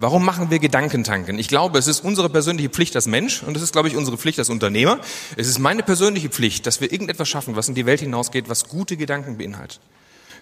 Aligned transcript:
Warum 0.00 0.24
machen 0.24 0.50
wir 0.50 0.58
Gedankentanken? 0.60 1.38
Ich 1.38 1.48
glaube, 1.48 1.78
es 1.78 1.86
ist 1.86 2.00
unsere 2.02 2.30
persönliche 2.30 2.70
Pflicht 2.70 2.96
als 2.96 3.06
Mensch 3.06 3.42
und 3.42 3.54
es 3.54 3.62
ist, 3.62 3.72
glaube 3.72 3.88
ich, 3.88 3.96
unsere 3.96 4.16
Pflicht 4.16 4.38
als 4.38 4.48
Unternehmer. 4.48 4.98
Es 5.36 5.46
ist 5.46 5.58
meine 5.58 5.82
persönliche 5.82 6.30
Pflicht, 6.30 6.64
dass 6.64 6.80
wir 6.80 6.90
irgendetwas 6.90 7.28
schaffen, 7.28 7.54
was 7.54 7.68
in 7.68 7.74
die 7.74 7.84
Welt 7.84 8.00
hinausgeht, 8.00 8.48
was 8.48 8.66
gute 8.66 8.96
Gedanken 8.96 9.36
beinhaltet. 9.36 9.78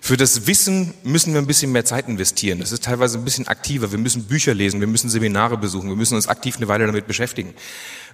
Für 0.00 0.16
das 0.16 0.46
Wissen 0.46 0.94
müssen 1.02 1.32
wir 1.32 1.40
ein 1.40 1.48
bisschen 1.48 1.72
mehr 1.72 1.84
Zeit 1.84 2.06
investieren. 2.06 2.60
Das 2.60 2.70
ist 2.70 2.84
teilweise 2.84 3.18
ein 3.18 3.24
bisschen 3.24 3.48
aktiver. 3.48 3.90
Wir 3.90 3.98
müssen 3.98 4.28
Bücher 4.28 4.54
lesen, 4.54 4.78
wir 4.78 4.86
müssen 4.86 5.10
Seminare 5.10 5.58
besuchen, 5.58 5.88
wir 5.88 5.96
müssen 5.96 6.14
uns 6.14 6.28
aktiv 6.28 6.58
eine 6.58 6.68
Weile 6.68 6.86
damit 6.86 7.08
beschäftigen. 7.08 7.52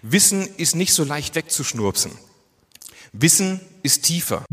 Wissen 0.00 0.48
ist 0.56 0.74
nicht 0.74 0.94
so 0.94 1.04
leicht 1.04 1.34
wegzuschnurpsen. 1.34 2.12
Wissen 3.12 3.60
ist 3.82 4.04
tiefer. 4.04 4.46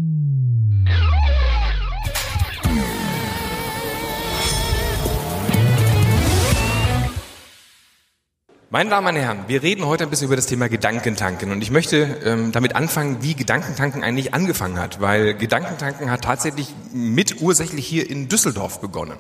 Meine 8.74 8.90
Damen 8.90 9.06
und 9.06 9.22
Herren, 9.22 9.44
wir 9.48 9.64
reden 9.64 9.86
heute 9.86 10.06
ein 10.06 10.10
bisschen 10.10 10.28
über 10.28 10.38
das 10.38 10.46
Thema 10.46 10.70
Gedankentanken 10.70 11.52
und 11.52 11.62
ich 11.62 11.72
möchte 11.72 12.22
ähm, 12.24 12.54
damit 12.54 12.74
anfangen, 12.74 13.18
wie 13.20 13.36
Gedankentanken 13.36 14.02
eigentlich 14.02 14.34
angefangen 14.34 14.80
hat, 14.80 15.02
weil 15.02 15.34
Gedankentanken 15.34 16.10
hat 16.10 16.24
tatsächlich 16.24 16.74
mit 16.94 17.42
ursächlich 17.42 17.86
hier 17.86 18.10
in 18.10 18.30
Düsseldorf 18.30 18.80
begonnen. 18.80 19.18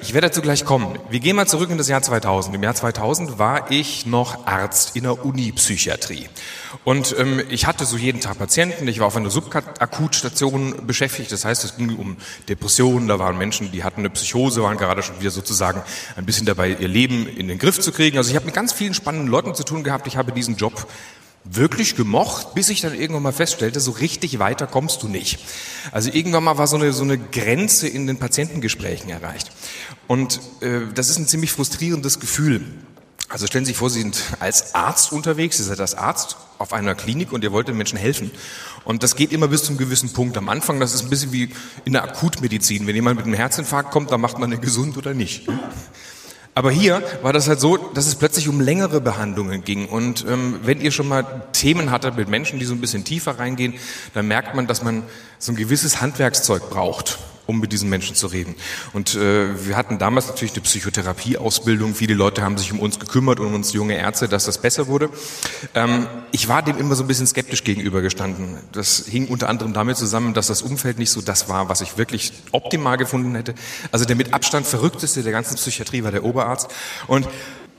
Ich 0.00 0.14
werde 0.14 0.28
dazu 0.28 0.42
gleich 0.42 0.64
kommen. 0.64 0.98
Wir 1.10 1.20
gehen 1.20 1.36
mal 1.36 1.46
zurück 1.46 1.70
in 1.70 1.78
das 1.78 1.88
Jahr 1.88 2.02
2000. 2.02 2.54
Im 2.54 2.62
Jahr 2.62 2.74
2000 2.74 3.38
war 3.38 3.70
ich 3.70 4.06
noch 4.06 4.46
Arzt 4.46 4.96
in 4.96 5.04
der 5.04 5.24
Uni-Psychiatrie. 5.24 6.28
Und 6.84 7.14
ähm, 7.18 7.42
ich 7.48 7.66
hatte 7.66 7.84
so 7.84 7.96
jeden 7.96 8.20
Tag 8.20 8.38
Patienten. 8.38 8.86
Ich 8.88 8.98
war 9.00 9.06
auf 9.06 9.16
einer 9.16 9.30
Subakutstation 9.30 10.86
beschäftigt. 10.86 11.32
Das 11.32 11.44
heißt, 11.44 11.64
es 11.64 11.76
ging 11.76 11.96
um 11.96 12.16
Depressionen. 12.48 13.08
Da 13.08 13.18
waren 13.18 13.38
Menschen, 13.38 13.72
die 13.72 13.84
hatten 13.84 14.00
eine 14.00 14.10
Psychose, 14.10 14.62
waren 14.62 14.76
gerade 14.76 15.02
schon 15.02 15.18
wieder 15.20 15.30
sozusagen 15.30 15.82
ein 16.16 16.26
bisschen 16.26 16.46
dabei, 16.46 16.70
ihr 16.70 16.88
Leben 16.88 17.26
in 17.26 17.48
den 17.48 17.58
Griff 17.58 17.80
zu 17.80 17.92
kriegen. 17.92 18.18
Also 18.18 18.30
ich 18.30 18.36
habe 18.36 18.46
mit 18.46 18.54
ganz 18.54 18.72
vielen 18.72 18.94
spannenden 18.94 19.28
Leuten 19.28 19.54
zu 19.54 19.64
tun 19.64 19.82
gehabt. 19.82 20.06
Ich 20.06 20.16
habe 20.16 20.32
diesen 20.32 20.56
Job 20.56 20.86
wirklich 21.44 21.96
gemocht, 21.96 22.54
bis 22.54 22.68
ich 22.68 22.80
dann 22.80 22.94
irgendwann 22.94 23.22
mal 23.22 23.32
feststellte, 23.32 23.80
so 23.80 23.92
richtig 23.92 24.38
weiter 24.38 24.66
kommst 24.66 25.02
du 25.02 25.08
nicht. 25.08 25.38
Also 25.90 26.10
irgendwann 26.12 26.44
mal 26.44 26.58
war 26.58 26.66
so 26.66 26.76
eine, 26.76 26.92
so 26.92 27.02
eine 27.02 27.18
Grenze 27.18 27.88
in 27.88 28.06
den 28.06 28.18
Patientengesprächen 28.18 29.10
erreicht. 29.10 29.50
Und 30.06 30.40
äh, 30.60 30.80
das 30.94 31.08
ist 31.08 31.18
ein 31.18 31.26
ziemlich 31.26 31.52
frustrierendes 31.52 32.20
Gefühl. 32.20 32.62
Also 33.28 33.46
stellen 33.46 33.64
Sie 33.64 33.70
sich 33.70 33.78
vor, 33.78 33.90
Sie 33.90 34.00
sind 34.00 34.22
als 34.40 34.74
Arzt 34.74 35.10
unterwegs, 35.10 35.56
Sie 35.56 35.64
sind 35.64 35.80
als 35.80 35.94
Arzt 35.94 36.36
auf 36.58 36.72
einer 36.72 36.94
Klinik 36.94 37.32
und 37.32 37.42
ihr 37.42 37.50
wollt 37.50 37.66
den 37.66 37.76
Menschen 37.76 37.98
helfen. 37.98 38.30
Und 38.84 39.02
das 39.02 39.16
geht 39.16 39.32
immer 39.32 39.48
bis 39.48 39.64
zum 39.64 39.78
gewissen 39.78 40.12
Punkt. 40.12 40.36
Am 40.36 40.48
Anfang, 40.48 40.78
das 40.80 40.94
ist 40.94 41.02
ein 41.02 41.10
bisschen 41.10 41.32
wie 41.32 41.50
in 41.84 41.94
der 41.94 42.04
Akutmedizin. 42.04 42.86
Wenn 42.86 42.94
jemand 42.94 43.16
mit 43.16 43.26
einem 43.26 43.34
Herzinfarkt 43.34 43.90
kommt, 43.90 44.10
dann 44.12 44.20
macht 44.20 44.38
man 44.38 44.50
den 44.50 44.60
gesund 44.60 44.96
oder 44.96 45.14
nicht. 45.14 45.48
Aber 46.54 46.70
hier 46.70 47.02
war 47.22 47.32
das 47.32 47.48
halt 47.48 47.60
so, 47.60 47.76
dass 47.78 48.06
es 48.06 48.14
plötzlich 48.14 48.48
um 48.48 48.60
längere 48.60 49.00
Behandlungen 49.00 49.64
ging. 49.64 49.88
Und 49.88 50.26
ähm, 50.28 50.60
wenn 50.62 50.80
ihr 50.80 50.90
schon 50.90 51.08
mal 51.08 51.46
Themen 51.52 51.90
hattet 51.90 52.16
mit 52.16 52.28
Menschen, 52.28 52.58
die 52.58 52.66
so 52.66 52.74
ein 52.74 52.80
bisschen 52.80 53.04
tiefer 53.04 53.38
reingehen, 53.38 53.74
dann 54.12 54.28
merkt 54.28 54.54
man, 54.54 54.66
dass 54.66 54.82
man 54.82 55.02
so 55.38 55.52
ein 55.52 55.56
gewisses 55.56 56.02
Handwerkszeug 56.02 56.68
braucht 56.68 57.18
um 57.46 57.60
mit 57.60 57.72
diesen 57.72 57.88
Menschen 57.88 58.14
zu 58.16 58.26
reden. 58.26 58.54
Und 58.92 59.14
äh, 59.14 59.66
wir 59.66 59.76
hatten 59.76 59.98
damals 59.98 60.28
natürlich 60.28 60.52
eine 60.54 60.62
Psychotherapieausbildung. 60.62 61.94
Viele 61.94 62.14
Leute 62.14 62.42
haben 62.42 62.58
sich 62.58 62.72
um 62.72 62.80
uns 62.80 62.98
gekümmert 62.98 63.40
und 63.40 63.46
um 63.46 63.54
uns 63.54 63.72
junge 63.72 63.96
Ärzte, 63.96 64.28
dass 64.28 64.44
das 64.44 64.58
besser 64.58 64.86
wurde. 64.86 65.10
Ähm, 65.74 66.06
ich 66.30 66.48
war 66.48 66.62
dem 66.62 66.78
immer 66.78 66.94
so 66.94 67.04
ein 67.04 67.08
bisschen 67.08 67.26
skeptisch 67.26 67.64
gegenübergestanden. 67.64 68.58
Das 68.72 69.04
hing 69.06 69.28
unter 69.28 69.48
anderem 69.48 69.72
damit 69.72 69.96
zusammen, 69.96 70.34
dass 70.34 70.46
das 70.46 70.62
Umfeld 70.62 70.98
nicht 70.98 71.10
so 71.10 71.20
das 71.20 71.48
war, 71.48 71.68
was 71.68 71.80
ich 71.80 71.98
wirklich 71.98 72.32
optimal 72.52 72.96
gefunden 72.96 73.34
hätte. 73.34 73.54
Also 73.90 74.04
der 74.04 74.16
mit 74.16 74.34
Abstand 74.34 74.66
verrückteste 74.66 75.22
der 75.22 75.32
ganzen 75.32 75.56
Psychiatrie 75.56 76.04
war 76.04 76.12
der 76.12 76.24
Oberarzt. 76.24 76.68
Und 77.06 77.28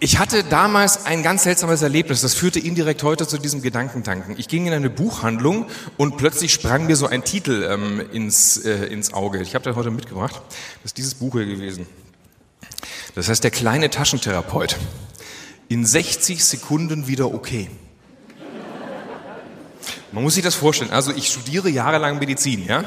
ich 0.03 0.19
hatte 0.19 0.43
damals 0.43 1.05
ein 1.05 1.23
ganz 1.23 1.43
seltsames 1.43 1.81
Erlebnis, 1.81 2.19
das 2.19 2.33
führte 2.33 2.59
indirekt 2.59 3.03
heute 3.03 3.25
zu 3.25 3.37
diesem 3.37 3.61
Gedankentanken. 3.61 4.35
Ich 4.37 4.49
ging 4.49 4.67
in 4.67 4.73
eine 4.73 4.89
Buchhandlung 4.89 5.67
und 5.95 6.17
plötzlich 6.17 6.51
sprang 6.51 6.87
mir 6.87 6.97
so 6.97 7.07
ein 7.07 7.23
Titel 7.23 7.65
ähm, 7.71 8.03
ins, 8.11 8.57
äh, 8.57 8.87
ins 8.87 9.13
Auge. 9.13 9.41
Ich 9.41 9.55
habe 9.55 9.63
das 9.63 9.77
heute 9.77 9.91
mitgebracht. 9.91 10.41
Das 10.49 10.89
ist 10.89 10.97
dieses 10.97 11.15
Buch 11.15 11.35
hier 11.35 11.45
gewesen. 11.45 11.87
Das 13.15 13.29
heißt, 13.29 13.45
der 13.45 13.51
kleine 13.51 13.89
Taschentherapeut. 13.89 14.75
In 15.69 15.85
60 15.85 16.43
Sekunden 16.43 17.07
wieder 17.07 17.33
okay. 17.33 17.69
Man 20.11 20.21
muss 20.21 20.33
sich 20.33 20.43
das 20.43 20.55
vorstellen. 20.55 20.91
Also 20.91 21.13
ich 21.13 21.29
studiere 21.29 21.69
jahrelang 21.69 22.19
Medizin, 22.19 22.65
ja. 22.65 22.83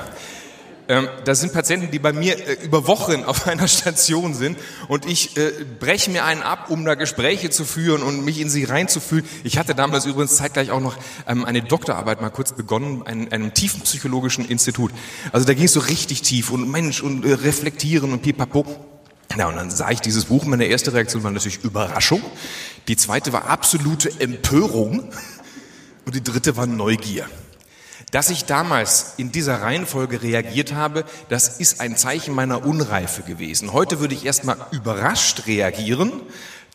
Ähm, 0.88 1.08
das 1.24 1.41
sind 1.41 1.52
Patienten, 1.52 1.91
die 1.91 1.98
bei 1.98 2.12
mir 2.12 2.38
äh, 2.38 2.64
über 2.64 2.86
Wochen 2.86 3.24
auf 3.24 3.47
einer 3.48 3.69
Station 3.69 4.34
sind 4.34 4.58
und 4.88 5.06
ich 5.06 5.36
äh, 5.36 5.52
breche 5.80 6.10
mir 6.10 6.24
einen 6.24 6.42
ab, 6.42 6.70
um 6.70 6.84
da 6.84 6.94
Gespräche 6.94 7.50
zu 7.50 7.64
führen 7.64 8.02
und 8.02 8.24
mich 8.24 8.41
in 8.41 8.48
sie 8.48 8.64
reinzufühlen. 8.64 9.25
Ich 9.44 9.58
hatte 9.58 9.75
damals 9.75 10.06
übrigens 10.06 10.36
zeitgleich 10.36 10.70
auch 10.70 10.80
noch 10.80 10.96
ähm, 11.26 11.44
eine 11.44 11.62
Doktorarbeit 11.62 12.20
mal 12.20 12.30
kurz 12.30 12.52
begonnen, 12.52 13.06
einem, 13.06 13.28
einem 13.30 13.54
tiefen 13.54 13.80
psychologischen 13.82 14.48
Institut. 14.48 14.92
Also 15.32 15.46
da 15.46 15.54
ging 15.54 15.64
es 15.64 15.72
so 15.72 15.80
richtig 15.80 16.22
tief 16.22 16.50
und 16.50 16.70
Mensch 16.70 17.02
und 17.02 17.25
äh, 17.25 17.32
reflektieren 17.32 18.12
und 18.12 18.22
pipapo. 18.22 18.64
Ja, 19.36 19.48
und 19.48 19.56
dann 19.56 19.70
sah 19.70 19.91
ich 19.91 20.00
dieses 20.00 20.26
Buch. 20.26 20.44
Meine 20.44 20.64
erste 20.64 20.94
Reaktion 20.94 21.22
war 21.22 21.30
natürlich 21.30 21.62
Überraschung. 21.62 22.22
Die 22.88 22.96
zweite 22.96 23.32
war 23.32 23.50
absolute 23.50 24.10
Empörung. 24.20 25.10
Und 26.06 26.14
die 26.14 26.22
dritte 26.22 26.56
war 26.56 26.66
Neugier. 26.66 27.26
Dass 28.12 28.31
ich 28.31 28.44
damals 28.44 29.15
in 29.17 29.33
dieser 29.33 29.62
Reihenfolge 29.62 30.22
reagiert 30.22 30.72
habe, 30.72 31.05
das 31.28 31.59
ist 31.59 31.81
ein 31.81 31.97
Zeichen 31.97 32.34
meiner 32.34 32.65
Unreife 32.65 33.22
gewesen. 33.22 33.72
Heute 33.72 33.99
würde 33.99 34.15
ich 34.15 34.25
erstmal 34.25 34.56
überrascht 34.71 35.47
reagieren, 35.47 36.12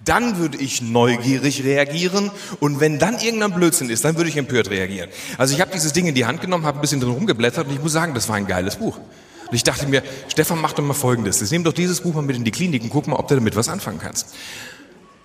dann 0.04 0.38
würde 0.38 0.58
ich 0.58 0.82
neugierig 0.82 1.64
reagieren 1.64 2.32
und 2.60 2.80
wenn 2.80 3.00
dann 3.00 3.20
irgendein 3.20 3.54
Blödsinn 3.54 3.90
ist, 3.90 4.04
dann 4.04 4.18
würde 4.18 4.30
ich 4.30 4.38
empört 4.38 4.70
reagieren. 4.70 5.10
Also 5.38 5.54
ich 5.54 5.62
habe 5.62 5.72
dieses 5.72 5.94
Ding 5.94 6.08
in 6.08 6.16
die 6.16 6.26
Hand 6.26 6.42
genommen, 6.42 6.66
habe 6.66 6.80
ein 6.80 6.82
bisschen 6.82 7.00
drin 7.00 7.12
rumgeblättert 7.12 7.68
und 7.68 7.74
ich 7.74 7.82
muss 7.82 7.94
sagen, 7.94 8.14
das 8.14 8.28
war 8.28 8.36
ein 8.36 8.48
geiles 8.48 8.78
Buch. 8.78 8.98
Und 8.98 9.56
ich 9.56 9.64
dachte 9.64 9.86
mir, 9.88 10.02
Stefan, 10.28 10.60
mach 10.60 10.74
doch 10.74 10.84
mal 10.84 10.94
Folgendes. 10.94 11.40
Jetzt 11.40 11.52
nimm 11.52 11.64
doch 11.64 11.74
dieses 11.74 12.02
Buch 12.02 12.14
mal 12.14 12.22
mit 12.22 12.36
in 12.36 12.44
die 12.44 12.52
Klinik 12.52 12.84
und 12.84 12.90
guck 12.90 13.08
mal, 13.08 13.18
ob 13.18 13.28
du 13.28 13.36
damit 13.36 13.56
was 13.56 13.70
anfangen 13.70 14.00
kannst. 14.00 14.34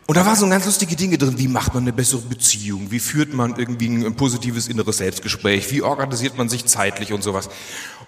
Und 0.06 0.16
da 0.16 0.24
waren 0.24 0.36
so 0.36 0.48
ganz 0.48 0.64
lustige 0.66 0.94
Dinge 0.94 1.18
drin. 1.18 1.36
Wie 1.36 1.48
macht 1.48 1.74
man 1.74 1.82
eine 1.82 1.92
bessere 1.92 2.20
Beziehung? 2.20 2.92
Wie 2.92 3.00
führt 3.00 3.34
man 3.34 3.56
irgendwie 3.56 3.88
ein 3.88 4.14
positives 4.14 4.68
inneres 4.68 4.98
Selbstgespräch? 4.98 5.72
Wie 5.72 5.82
organisiert 5.82 6.38
man 6.38 6.48
sich 6.48 6.64
zeitlich 6.66 7.12
und 7.12 7.22
sowas? 7.22 7.48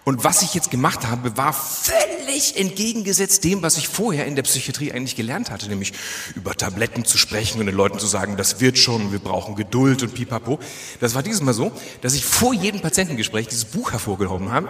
Und 0.04 0.22
was 0.22 0.42
ich 0.42 0.54
jetzt 0.54 0.70
gemacht 0.70 1.08
habe, 1.08 1.36
war 1.36 1.52
völlig 1.52 2.56
entgegengesetzt 2.56 3.42
dem, 3.42 3.62
was 3.62 3.78
ich 3.78 3.88
vorher 3.88 4.26
in 4.26 4.36
der 4.36 4.44
Psychiatrie 4.44 4.92
eigentlich 4.92 5.16
gelernt 5.16 5.50
hatte, 5.50 5.68
nämlich 5.68 5.92
über 6.36 6.54
Tabletten 6.54 7.04
zu 7.04 7.18
sprechen 7.18 7.58
und 7.58 7.66
den 7.66 7.74
Leuten 7.74 7.98
zu 7.98 8.06
sagen, 8.06 8.36
das 8.36 8.60
wird 8.60 8.78
schon, 8.78 9.10
wir 9.10 9.18
brauchen 9.18 9.56
Geduld 9.56 10.04
und 10.04 10.14
pipapo. 10.14 10.60
Das 11.00 11.16
war 11.16 11.24
dieses 11.24 11.42
Mal 11.42 11.52
so, 11.52 11.72
dass 12.00 12.14
ich 12.14 12.24
vor 12.24 12.54
jedem 12.54 12.80
Patientengespräch 12.80 13.48
dieses 13.48 13.64
Buch 13.64 13.90
hervorgehoben 13.90 14.52
habe 14.52 14.68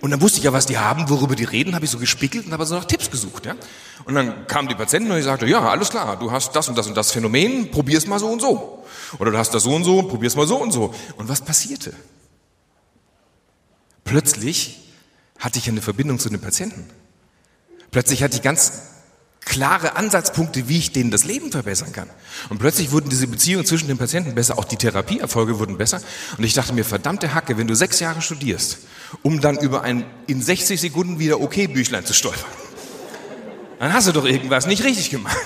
und 0.00 0.10
dann 0.10 0.20
wusste 0.20 0.38
ich 0.38 0.44
ja, 0.44 0.52
was 0.52 0.66
die 0.66 0.78
haben, 0.78 1.08
worüber 1.08 1.36
die 1.36 1.44
reden, 1.44 1.74
habe 1.74 1.84
ich 1.84 1.90
so 1.90 1.98
gespickelt 1.98 2.46
und 2.46 2.52
habe 2.52 2.64
so 2.64 2.74
nach 2.74 2.86
Tipps 2.86 3.10
gesucht. 3.10 3.44
Ja? 3.46 3.54
Und 4.04 4.14
dann 4.14 4.46
kamen 4.46 4.68
die 4.68 4.74
Patienten 4.74 5.10
und 5.10 5.18
ich 5.18 5.24
sagte, 5.24 5.46
ja, 5.46 5.60
alles 5.68 5.90
klar, 5.90 6.18
du 6.18 6.32
hast 6.32 6.56
das 6.56 6.68
und 6.68 6.78
das 6.78 6.86
und 6.86 6.96
das 6.96 7.12
Phänomen, 7.12 7.70
probier's 7.70 8.06
mal 8.06 8.18
so 8.18 8.28
und 8.28 8.40
so. 8.40 8.84
Oder 9.18 9.30
du 9.30 9.38
hast 9.38 9.52
das 9.52 9.64
so 9.64 9.74
und 9.74 9.84
so, 9.84 10.02
probier's 10.02 10.36
mal 10.36 10.46
so 10.46 10.56
und 10.56 10.72
so. 10.72 10.94
Und 11.16 11.28
was 11.28 11.42
passierte? 11.42 11.92
Plötzlich 14.04 14.80
hatte 15.38 15.58
ich 15.58 15.68
eine 15.68 15.82
Verbindung 15.82 16.18
zu 16.18 16.30
den 16.30 16.40
Patienten. 16.40 16.88
Plötzlich 17.90 18.22
hatte 18.22 18.36
ich 18.36 18.42
ganz 18.42 18.89
klare 19.50 19.96
Ansatzpunkte, 19.96 20.68
wie 20.68 20.78
ich 20.78 20.92
denen 20.92 21.10
das 21.10 21.24
Leben 21.24 21.50
verbessern 21.50 21.92
kann. 21.92 22.08
Und 22.50 22.58
plötzlich 22.58 22.92
wurden 22.92 23.10
diese 23.10 23.26
Beziehungen 23.26 23.66
zwischen 23.66 23.88
den 23.88 23.98
Patienten 23.98 24.34
besser, 24.34 24.58
auch 24.58 24.64
die 24.64 24.76
Therapieerfolge 24.76 25.58
wurden 25.58 25.76
besser. 25.76 26.00
Und 26.38 26.44
ich 26.44 26.54
dachte 26.54 26.72
mir, 26.72 26.84
verdammte 26.84 27.34
Hacke, 27.34 27.58
wenn 27.58 27.66
du 27.66 27.74
sechs 27.74 27.98
Jahre 27.98 28.22
studierst, 28.22 28.78
um 29.22 29.40
dann 29.40 29.58
über 29.58 29.82
ein 29.82 30.04
in 30.28 30.40
60 30.40 30.80
Sekunden 30.80 31.18
wieder 31.18 31.40
okay 31.40 31.66
Büchlein 31.66 32.06
zu 32.06 32.14
stolpern, 32.14 32.50
dann 33.80 33.92
hast 33.92 34.06
du 34.06 34.12
doch 34.12 34.24
irgendwas 34.24 34.66
nicht 34.66 34.84
richtig 34.84 35.10
gemacht. 35.10 35.36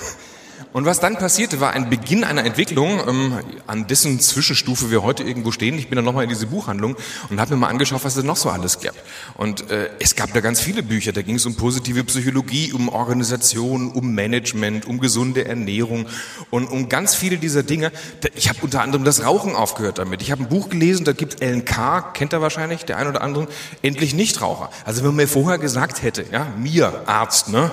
Und 0.75 0.85
was 0.85 0.99
dann 0.99 1.15
passierte, 1.15 1.61
war 1.61 1.71
ein 1.71 1.89
Beginn 1.89 2.25
einer 2.25 2.43
Entwicklung, 2.43 2.99
ähm, 3.07 3.39
an 3.65 3.87
dessen 3.87 4.19
Zwischenstufe 4.19 4.91
wir 4.91 5.03
heute 5.03 5.23
irgendwo 5.23 5.53
stehen. 5.53 5.77
Ich 5.77 5.87
bin 5.87 5.95
dann 5.95 6.03
nochmal 6.03 6.25
in 6.25 6.29
diese 6.29 6.47
Buchhandlung 6.47 6.97
und 7.29 7.39
habe 7.39 7.53
mir 7.53 7.61
mal 7.61 7.69
angeschaut, 7.69 8.03
was 8.03 8.17
es 8.17 8.25
noch 8.25 8.35
so 8.35 8.49
alles 8.49 8.81
gab. 8.81 8.93
Und 9.35 9.71
äh, 9.71 9.89
es 9.99 10.17
gab 10.17 10.33
da 10.33 10.41
ganz 10.41 10.59
viele 10.59 10.83
Bücher. 10.83 11.13
Da 11.13 11.21
ging 11.21 11.35
es 11.35 11.45
um 11.45 11.55
positive 11.55 12.03
Psychologie, 12.03 12.73
um 12.73 12.89
Organisation, 12.89 13.89
um 13.89 14.13
Management, 14.13 14.85
um 14.85 14.99
gesunde 14.99 15.45
Ernährung 15.45 16.07
und 16.49 16.65
um 16.65 16.89
ganz 16.89 17.15
viele 17.15 17.37
dieser 17.37 17.63
Dinge. 17.63 17.93
Ich 18.35 18.49
habe 18.49 18.59
unter 18.61 18.81
anderem 18.81 19.05
das 19.05 19.23
Rauchen 19.23 19.55
aufgehört 19.55 19.99
damit. 19.99 20.21
Ich 20.21 20.29
habe 20.29 20.43
ein 20.43 20.49
Buch 20.49 20.67
gelesen, 20.67 21.05
da 21.05 21.13
gibt 21.13 21.41
LNK, 21.41 22.13
kennt 22.13 22.33
er 22.33 22.41
wahrscheinlich, 22.41 22.83
der 22.83 22.97
ein 22.97 23.07
oder 23.07 23.21
andere, 23.21 23.47
endlich 23.81 24.13
Nichtraucher. 24.13 24.69
Also 24.83 25.03
wenn 25.03 25.11
man 25.11 25.15
mir 25.15 25.29
vorher 25.29 25.57
gesagt 25.57 26.03
hätte, 26.03 26.25
ja, 26.33 26.47
mir, 26.57 27.03
Arzt, 27.05 27.47
ne, 27.47 27.71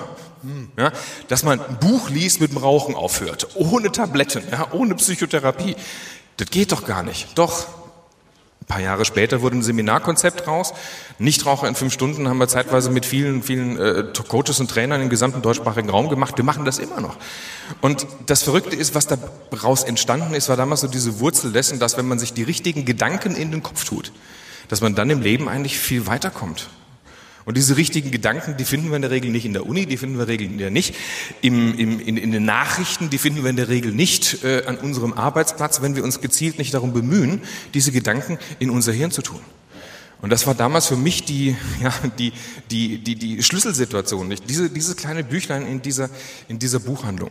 ja, 0.77 0.91
dass 1.27 1.43
man 1.43 1.59
ein 1.59 1.79
Buch 1.79 2.09
liest, 2.09 2.41
mit 2.41 2.51
dem 2.51 2.57
Rauchen 2.57 2.95
aufhört, 2.95 3.47
ohne 3.55 3.91
Tabletten, 3.91 4.43
ja, 4.51 4.67
ohne 4.71 4.95
Psychotherapie. 4.95 5.75
Das 6.37 6.49
geht 6.49 6.71
doch 6.71 6.85
gar 6.85 7.03
nicht. 7.03 7.37
Doch, 7.37 7.67
Ein 8.63 8.65
paar 8.65 8.79
Jahre 8.79 9.03
später 9.03 9.41
wurde 9.41 9.57
ein 9.57 9.61
Seminarkonzept 9.61 10.47
raus. 10.47 10.73
Nichtraucher 11.19 11.67
in 11.67 11.75
fünf 11.75 11.91
Stunden 11.91 12.29
haben 12.29 12.37
wir 12.37 12.47
zeitweise 12.47 12.91
mit 12.91 13.05
vielen, 13.05 13.43
vielen 13.43 13.77
äh, 13.77 14.05
Coaches 14.29 14.61
und 14.61 14.71
Trainern 14.71 15.01
im 15.01 15.09
gesamten 15.09 15.41
deutschsprachigen 15.41 15.89
Raum 15.89 16.07
gemacht. 16.07 16.37
Wir 16.37 16.45
machen 16.45 16.63
das 16.63 16.79
immer 16.79 17.01
noch. 17.01 17.17
Und 17.81 18.07
das 18.25 18.43
Verrückte 18.43 18.77
ist, 18.77 18.95
was 18.95 19.07
daraus 19.07 19.83
entstanden 19.83 20.33
ist, 20.33 20.47
war 20.47 20.55
damals 20.55 20.79
so 20.79 20.87
diese 20.87 21.19
Wurzel 21.19 21.51
dessen, 21.51 21.77
dass 21.77 21.97
wenn 21.97 22.07
man 22.07 22.19
sich 22.19 22.31
die 22.31 22.43
richtigen 22.43 22.85
Gedanken 22.85 23.35
in 23.35 23.51
den 23.51 23.63
Kopf 23.63 23.83
tut, 23.83 24.13
dass 24.69 24.79
man 24.79 24.95
dann 24.95 25.09
im 25.09 25.21
Leben 25.21 25.49
eigentlich 25.49 25.77
viel 25.77 26.07
weiterkommt. 26.07 26.69
Und 27.45 27.57
diese 27.57 27.75
richtigen 27.77 28.11
Gedanken, 28.11 28.55
die 28.57 28.63
finden 28.63 28.89
wir 28.89 28.95
in 28.95 29.01
der 29.01 29.11
Regel 29.11 29.31
nicht 29.31 29.45
in 29.45 29.53
der 29.53 29.65
Uni, 29.65 29.85
die 29.85 29.97
finden 29.97 30.15
wir 30.15 30.23
in 30.23 30.27
der 30.27 30.39
Regel 30.39 30.71
nicht 30.71 30.95
im, 31.41 31.77
im, 31.77 31.99
in, 31.99 32.17
in 32.17 32.31
den 32.31 32.45
Nachrichten, 32.45 33.09
die 33.09 33.17
finden 33.17 33.43
wir 33.43 33.49
in 33.49 33.55
der 33.55 33.69
Regel 33.69 33.91
nicht 33.91 34.43
äh, 34.43 34.63
an 34.65 34.77
unserem 34.77 35.13
Arbeitsplatz, 35.13 35.81
wenn 35.81 35.95
wir 35.95 36.03
uns 36.03 36.21
gezielt 36.21 36.57
nicht 36.57 36.73
darum 36.73 36.93
bemühen, 36.93 37.41
diese 37.73 37.91
Gedanken 37.91 38.37
in 38.59 38.69
unser 38.69 38.93
Hirn 38.93 39.11
zu 39.11 39.21
tun. 39.21 39.39
Und 40.23 40.29
das 40.29 40.47
war 40.47 40.55
damals 40.55 40.87
für 40.87 40.95
mich 40.95 41.25
die, 41.25 41.57
ja, 41.83 41.93
die, 42.17 42.31
die, 42.71 42.97
die, 42.97 43.15
die 43.15 43.43
Schlüsselsituation, 43.43 44.29
nicht? 44.29 44.49
Diese, 44.49 44.69
dieses 44.69 44.95
kleine 44.95 45.21
Büchlein 45.21 45.67
in 45.67 45.81
dieser, 45.81 46.09
in 46.47 46.59
dieser 46.59 46.79
Buchhandlung. 46.79 47.29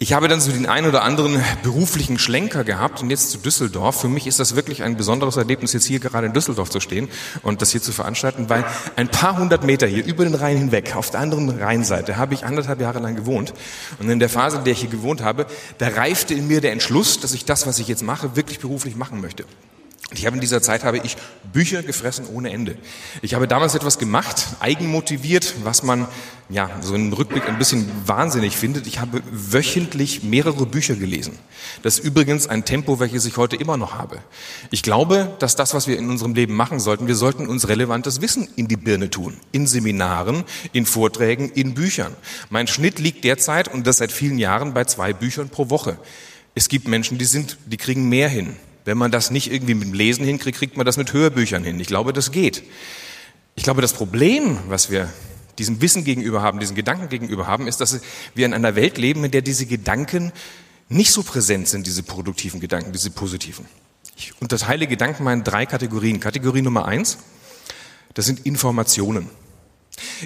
Ich 0.00 0.12
habe 0.12 0.26
dann 0.26 0.40
so 0.40 0.50
den 0.50 0.66
einen 0.66 0.88
oder 0.88 1.04
anderen 1.04 1.40
beruflichen 1.62 2.18
Schlenker 2.18 2.64
gehabt 2.64 3.02
und 3.02 3.10
jetzt 3.10 3.30
zu 3.30 3.38
Düsseldorf. 3.38 4.00
Für 4.00 4.08
mich 4.08 4.26
ist 4.26 4.40
das 4.40 4.56
wirklich 4.56 4.82
ein 4.82 4.96
besonderes 4.96 5.36
Erlebnis, 5.36 5.72
jetzt 5.72 5.86
hier 5.86 6.00
gerade 6.00 6.26
in 6.26 6.32
Düsseldorf 6.32 6.70
zu 6.70 6.80
stehen 6.80 7.08
und 7.42 7.62
das 7.62 7.70
hier 7.70 7.82
zu 7.82 7.92
veranstalten, 7.92 8.48
weil 8.48 8.64
ein 8.96 9.08
paar 9.08 9.38
hundert 9.38 9.62
Meter 9.62 9.86
hier 9.86 10.04
über 10.04 10.24
den 10.24 10.34
Rhein 10.34 10.56
hinweg, 10.56 10.96
auf 10.96 11.10
der 11.10 11.20
anderen 11.20 11.50
Rheinseite, 11.50 12.16
habe 12.16 12.34
ich 12.34 12.44
anderthalb 12.44 12.80
Jahre 12.80 12.98
lang 12.98 13.14
gewohnt. 13.14 13.54
Und 14.00 14.10
in 14.10 14.18
der 14.18 14.28
Phase, 14.28 14.58
in 14.58 14.64
der 14.64 14.72
ich 14.72 14.80
hier 14.80 14.90
gewohnt 14.90 15.22
habe, 15.22 15.46
da 15.78 15.86
reifte 15.86 16.34
in 16.34 16.48
mir 16.48 16.60
der 16.60 16.72
Entschluss, 16.72 17.20
dass 17.20 17.32
ich 17.32 17.44
das, 17.44 17.68
was 17.68 17.78
ich 17.78 17.86
jetzt 17.86 18.02
mache, 18.02 18.34
wirklich 18.34 18.58
beruflich 18.58 18.96
machen 18.96 19.20
möchte. 19.20 19.44
Ich 20.14 20.24
habe 20.24 20.36
in 20.36 20.40
dieser 20.40 20.62
Zeit 20.62 20.84
habe 20.84 20.98
ich 20.98 21.18
Bücher 21.52 21.82
gefressen 21.82 22.26
ohne 22.32 22.50
Ende. 22.50 22.78
Ich 23.20 23.34
habe 23.34 23.46
damals 23.46 23.74
etwas 23.74 23.98
gemacht, 23.98 24.46
eigenmotiviert, 24.58 25.56
was 25.64 25.82
man 25.82 26.08
ja 26.48 26.70
so 26.80 26.94
im 26.94 27.12
Rückblick 27.12 27.46
ein 27.46 27.58
bisschen 27.58 27.90
wahnsinnig 28.06 28.56
findet. 28.56 28.86
Ich 28.86 29.00
habe 29.00 29.20
wöchentlich 29.30 30.22
mehrere 30.22 30.64
Bücher 30.64 30.94
gelesen. 30.94 31.38
Das 31.82 31.98
ist 31.98 32.06
übrigens 32.06 32.46
ein 32.46 32.64
Tempo, 32.64 33.00
welches 33.00 33.26
ich 33.26 33.36
heute 33.36 33.56
immer 33.56 33.76
noch 33.76 33.98
habe. 33.98 34.20
Ich 34.70 34.82
glaube, 34.82 35.36
dass 35.40 35.56
das, 35.56 35.74
was 35.74 35.86
wir 35.86 35.98
in 35.98 36.08
unserem 36.08 36.34
Leben 36.34 36.54
machen 36.54 36.80
sollten, 36.80 37.06
wir 37.06 37.14
sollten 37.14 37.46
uns 37.46 37.68
relevantes 37.68 38.22
Wissen 38.22 38.48
in 38.56 38.66
die 38.66 38.78
Birne 38.78 39.10
tun. 39.10 39.36
In 39.52 39.66
Seminaren, 39.66 40.44
in 40.72 40.86
Vorträgen, 40.86 41.50
in 41.50 41.74
Büchern. 41.74 42.16
Mein 42.48 42.66
Schnitt 42.66 42.98
liegt 42.98 43.24
derzeit, 43.24 43.68
und 43.68 43.86
das 43.86 43.98
seit 43.98 44.10
vielen 44.10 44.38
Jahren, 44.38 44.72
bei 44.72 44.84
zwei 44.84 45.12
Büchern 45.12 45.50
pro 45.50 45.68
Woche. 45.68 45.98
Es 46.54 46.70
gibt 46.70 46.88
Menschen, 46.88 47.18
die 47.18 47.26
sind, 47.26 47.58
die 47.66 47.76
kriegen 47.76 48.08
mehr 48.08 48.30
hin. 48.30 48.56
Wenn 48.88 48.96
man 48.96 49.10
das 49.10 49.30
nicht 49.30 49.52
irgendwie 49.52 49.74
mit 49.74 49.88
dem 49.88 49.92
Lesen 49.92 50.24
hinkriegt, 50.24 50.56
kriegt 50.56 50.76
man 50.78 50.86
das 50.86 50.96
mit 50.96 51.12
Hörbüchern 51.12 51.62
hin. 51.62 51.78
Ich 51.78 51.88
glaube, 51.88 52.14
das 52.14 52.32
geht. 52.32 52.62
Ich 53.54 53.62
glaube, 53.62 53.82
das 53.82 53.92
Problem, 53.92 54.60
was 54.68 54.90
wir 54.90 55.12
diesem 55.58 55.82
Wissen 55.82 56.04
gegenüber 56.04 56.40
haben, 56.40 56.58
diesen 56.58 56.74
Gedanken 56.74 57.10
gegenüber 57.10 57.46
haben, 57.46 57.68
ist, 57.68 57.82
dass 57.82 58.00
wir 58.34 58.46
in 58.46 58.54
einer 58.54 58.76
Welt 58.76 58.96
leben, 58.96 59.24
in 59.24 59.30
der 59.30 59.42
diese 59.42 59.66
Gedanken 59.66 60.32
nicht 60.88 61.12
so 61.12 61.22
präsent 61.22 61.68
sind, 61.68 61.86
diese 61.86 62.02
produktiven 62.02 62.60
Gedanken, 62.60 62.92
diese 62.92 63.10
positiven. 63.10 63.66
Ich 64.16 64.32
unterteile 64.40 64.86
Gedanken 64.86 65.22
mal 65.22 65.34
in 65.34 65.44
drei 65.44 65.66
Kategorien. 65.66 66.18
Kategorie 66.18 66.62
Nummer 66.62 66.86
eins, 66.86 67.18
das 68.14 68.24
sind 68.24 68.46
Informationen. 68.46 69.28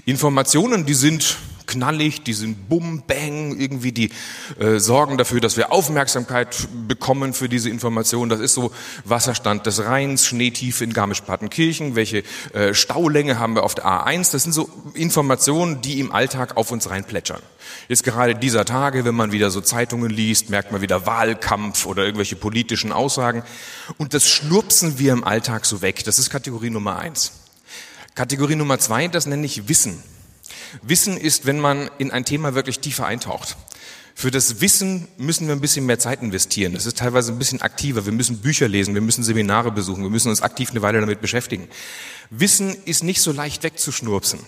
Informationen, 0.05 0.87
die 0.87 0.95
sind 0.95 1.37
knallig, 1.67 2.23
die 2.23 2.33
sind 2.33 2.69
bum, 2.69 3.03
bang, 3.07 3.59
irgendwie, 3.59 3.93
die 3.93 4.11
äh, 4.59 4.79
sorgen 4.79 5.19
dafür, 5.19 5.41
dass 5.41 5.57
wir 5.57 5.73
Aufmerksamkeit 5.73 6.69
bekommen 6.89 7.35
für 7.35 7.49
diese 7.49 7.71
Informationen. 7.71 8.29
Das 8.29 8.41
ist 8.41 8.55
so 8.55 8.73
Wasserstand 9.05 9.67
des 9.67 9.85
Rheins, 9.85 10.27
Schneetiefe 10.27 10.85
in 10.85 10.93
Garmisch-Partenkirchen, 10.93 11.95
welche 11.95 12.23
äh, 12.53 12.75
Staulänge 12.75 13.39
haben 13.39 13.55
wir 13.55 13.63
auf 13.63 13.75
der 13.75 13.87
A1. 13.87 14.33
Das 14.33 14.43
sind 14.43 14.53
so 14.53 14.69
Informationen, 14.95 15.81
die 15.81 16.01
im 16.01 16.13
Alltag 16.13 16.57
auf 16.57 16.71
uns 16.71 16.91
reinplätschern. 16.91 17.41
Jetzt 17.89 18.05
gerade 18.05 18.35
dieser 18.35 18.65
Tage, 18.65 19.05
wenn 19.05 19.15
man 19.15 19.33
wieder 19.33 19.51
so 19.51 19.61
Zeitungen 19.61 20.11
liest, 20.11 20.51
merkt 20.51 20.73
man 20.73 20.81
wieder 20.81 21.07
Wahlkampf 21.07 21.87
oder 21.87 22.05
irgendwelche 22.05 22.37
politischen 22.37 22.93
Aussagen. 22.93 23.43
Und 23.99 24.15
das 24.15 24.29
schnurpsen 24.29 24.99
wir 24.99 25.13
im 25.13 25.25
Alltag 25.25 25.65
so 25.65 25.83
weg. 25.83 26.05
Das 26.05 26.19
ist 26.19 26.31
Kategorie 26.31 26.71
Nummer 26.71 26.99
eins. 26.99 27.33
Kategorie 28.15 28.57
Nummer 28.57 28.79
zwei, 28.79 29.09
das 29.09 29.27
nenne 29.27 29.47
ich 29.47 29.69
Wissen. 29.69 30.03
Wissen 30.81 31.17
ist, 31.17 31.47
wenn 31.47 31.61
man 31.61 31.91
in 31.99 32.11
ein 32.11 32.25
Thema 32.25 32.55
wirklich 32.55 32.81
tiefer 32.81 33.07
eintaucht. 33.07 33.57
Für 34.15 34.31
das 34.31 34.61
Wissen 34.61 35.09
müssen 35.17 35.47
wir 35.47 35.55
ein 35.55 35.61
bisschen 35.61 35.87
mehr 35.87 35.99
Zeit 35.99 36.23
investieren. 36.23 36.75
Das 36.75 36.87
ist 36.87 36.99
teilweise 36.99 37.33
ein 37.33 37.39
bisschen 37.39 37.63
aktiver. 37.63 38.05
Wir 38.05 38.13
müssen 38.13 38.39
Bücher 38.39 38.69
lesen, 38.69 38.95
wir 38.95 39.01
müssen 39.01 39.25
Seminare 39.25 39.73
besuchen, 39.73 40.03
wir 40.03 40.11
müssen 40.11 40.29
uns 40.29 40.43
aktiv 40.43 40.71
eine 40.71 40.83
Weile 40.83 41.01
damit 41.01 41.21
beschäftigen. 41.21 41.69
Wissen 42.31 42.77
ist 42.85 43.03
nicht 43.03 43.23
so 43.23 43.33
leicht 43.33 43.63
wegzuschnurpsen. 43.63 44.41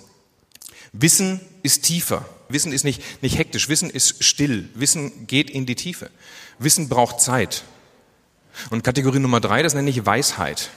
Wissen 0.93 1.41
ist 1.63 1.83
tiefer. 1.83 2.25
Wissen 2.49 2.73
ist 2.73 2.85
nicht, 2.85 3.03
nicht 3.23 3.39
hektisch. 3.39 3.69
Wissen 3.69 3.91
ist 3.91 4.23
still. 4.23 4.69
Wissen 4.75 5.27
geht 5.27 5.51
in 5.51 5.67
die 5.67 5.75
Tiefe. 5.75 6.11
Wissen 6.59 6.89
braucht 6.89 7.21
Zeit. 7.21 7.65
Und 8.71 8.85
Kategorie 8.85 9.19
Nummer 9.19 9.41
drei, 9.41 9.63
das 9.63 9.75
nenne 9.75 9.91
ich 9.91 10.07
Weisheit. 10.07 10.71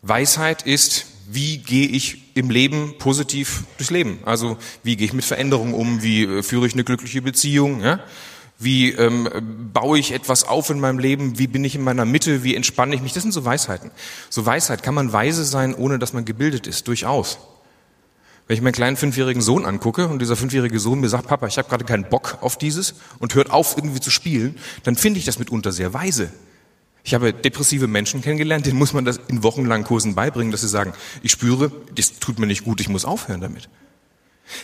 Weisheit 0.00 0.62
ist, 0.62 1.06
wie 1.30 1.58
gehe 1.58 1.88
ich 1.88 2.36
im 2.36 2.50
Leben 2.50 2.94
positiv 2.98 3.64
durchs 3.76 3.90
Leben? 3.90 4.18
Also 4.24 4.56
wie 4.82 4.96
gehe 4.96 5.06
ich 5.06 5.12
mit 5.12 5.24
Veränderungen 5.24 5.74
um? 5.74 6.02
Wie 6.02 6.24
äh, 6.24 6.42
führe 6.42 6.66
ich 6.66 6.74
eine 6.74 6.84
glückliche 6.84 7.22
Beziehung? 7.22 7.80
Ja? 7.80 8.00
Wie 8.58 8.92
ähm, 8.92 9.28
baue 9.72 9.98
ich 9.98 10.12
etwas 10.12 10.44
auf 10.44 10.70
in 10.70 10.78
meinem 10.78 10.98
Leben? 10.98 11.38
Wie 11.38 11.48
bin 11.48 11.64
ich 11.64 11.74
in 11.74 11.82
meiner 11.82 12.04
Mitte? 12.04 12.44
Wie 12.44 12.54
entspanne 12.54 12.94
ich 12.94 13.02
mich? 13.02 13.12
Das 13.12 13.22
sind 13.22 13.32
so 13.32 13.44
Weisheiten. 13.44 13.90
So 14.30 14.46
Weisheit 14.46 14.82
kann 14.82 14.94
man 14.94 15.12
weise 15.12 15.44
sein, 15.44 15.74
ohne 15.74 15.98
dass 15.98 16.12
man 16.12 16.24
gebildet 16.24 16.66
ist, 16.66 16.86
durchaus. 16.86 17.38
Wenn 18.46 18.56
ich 18.56 18.62
meinen 18.62 18.72
kleinen 18.72 18.96
fünfjährigen 18.96 19.42
Sohn 19.42 19.64
angucke 19.64 20.06
und 20.08 20.20
dieser 20.20 20.36
fünfjährige 20.36 20.78
Sohn 20.78 21.00
mir 21.00 21.08
sagt, 21.08 21.26
Papa, 21.26 21.46
ich 21.46 21.58
habe 21.58 21.68
gerade 21.68 21.84
keinen 21.84 22.08
Bock 22.08 22.38
auf 22.40 22.56
dieses 22.56 22.94
und 23.18 23.34
hört 23.34 23.50
auf 23.50 23.76
irgendwie 23.76 24.00
zu 24.00 24.10
spielen, 24.10 24.56
dann 24.84 24.96
finde 24.96 25.18
ich 25.18 25.24
das 25.24 25.38
mitunter 25.38 25.72
sehr 25.72 25.92
weise. 25.94 26.30
Ich 27.04 27.14
habe 27.14 27.32
depressive 27.32 27.88
Menschen 27.88 28.22
kennengelernt, 28.22 28.66
denen 28.66 28.78
muss 28.78 28.92
man 28.92 29.04
das 29.04 29.20
in 29.28 29.42
wochenlangen 29.42 29.86
Kursen 29.86 30.14
beibringen, 30.14 30.52
dass 30.52 30.60
sie 30.60 30.68
sagen, 30.68 30.92
ich 31.22 31.32
spüre, 31.32 31.72
das 31.94 32.20
tut 32.20 32.38
mir 32.38 32.46
nicht 32.46 32.64
gut, 32.64 32.80
ich 32.80 32.88
muss 32.88 33.04
aufhören 33.04 33.40
damit. 33.40 33.68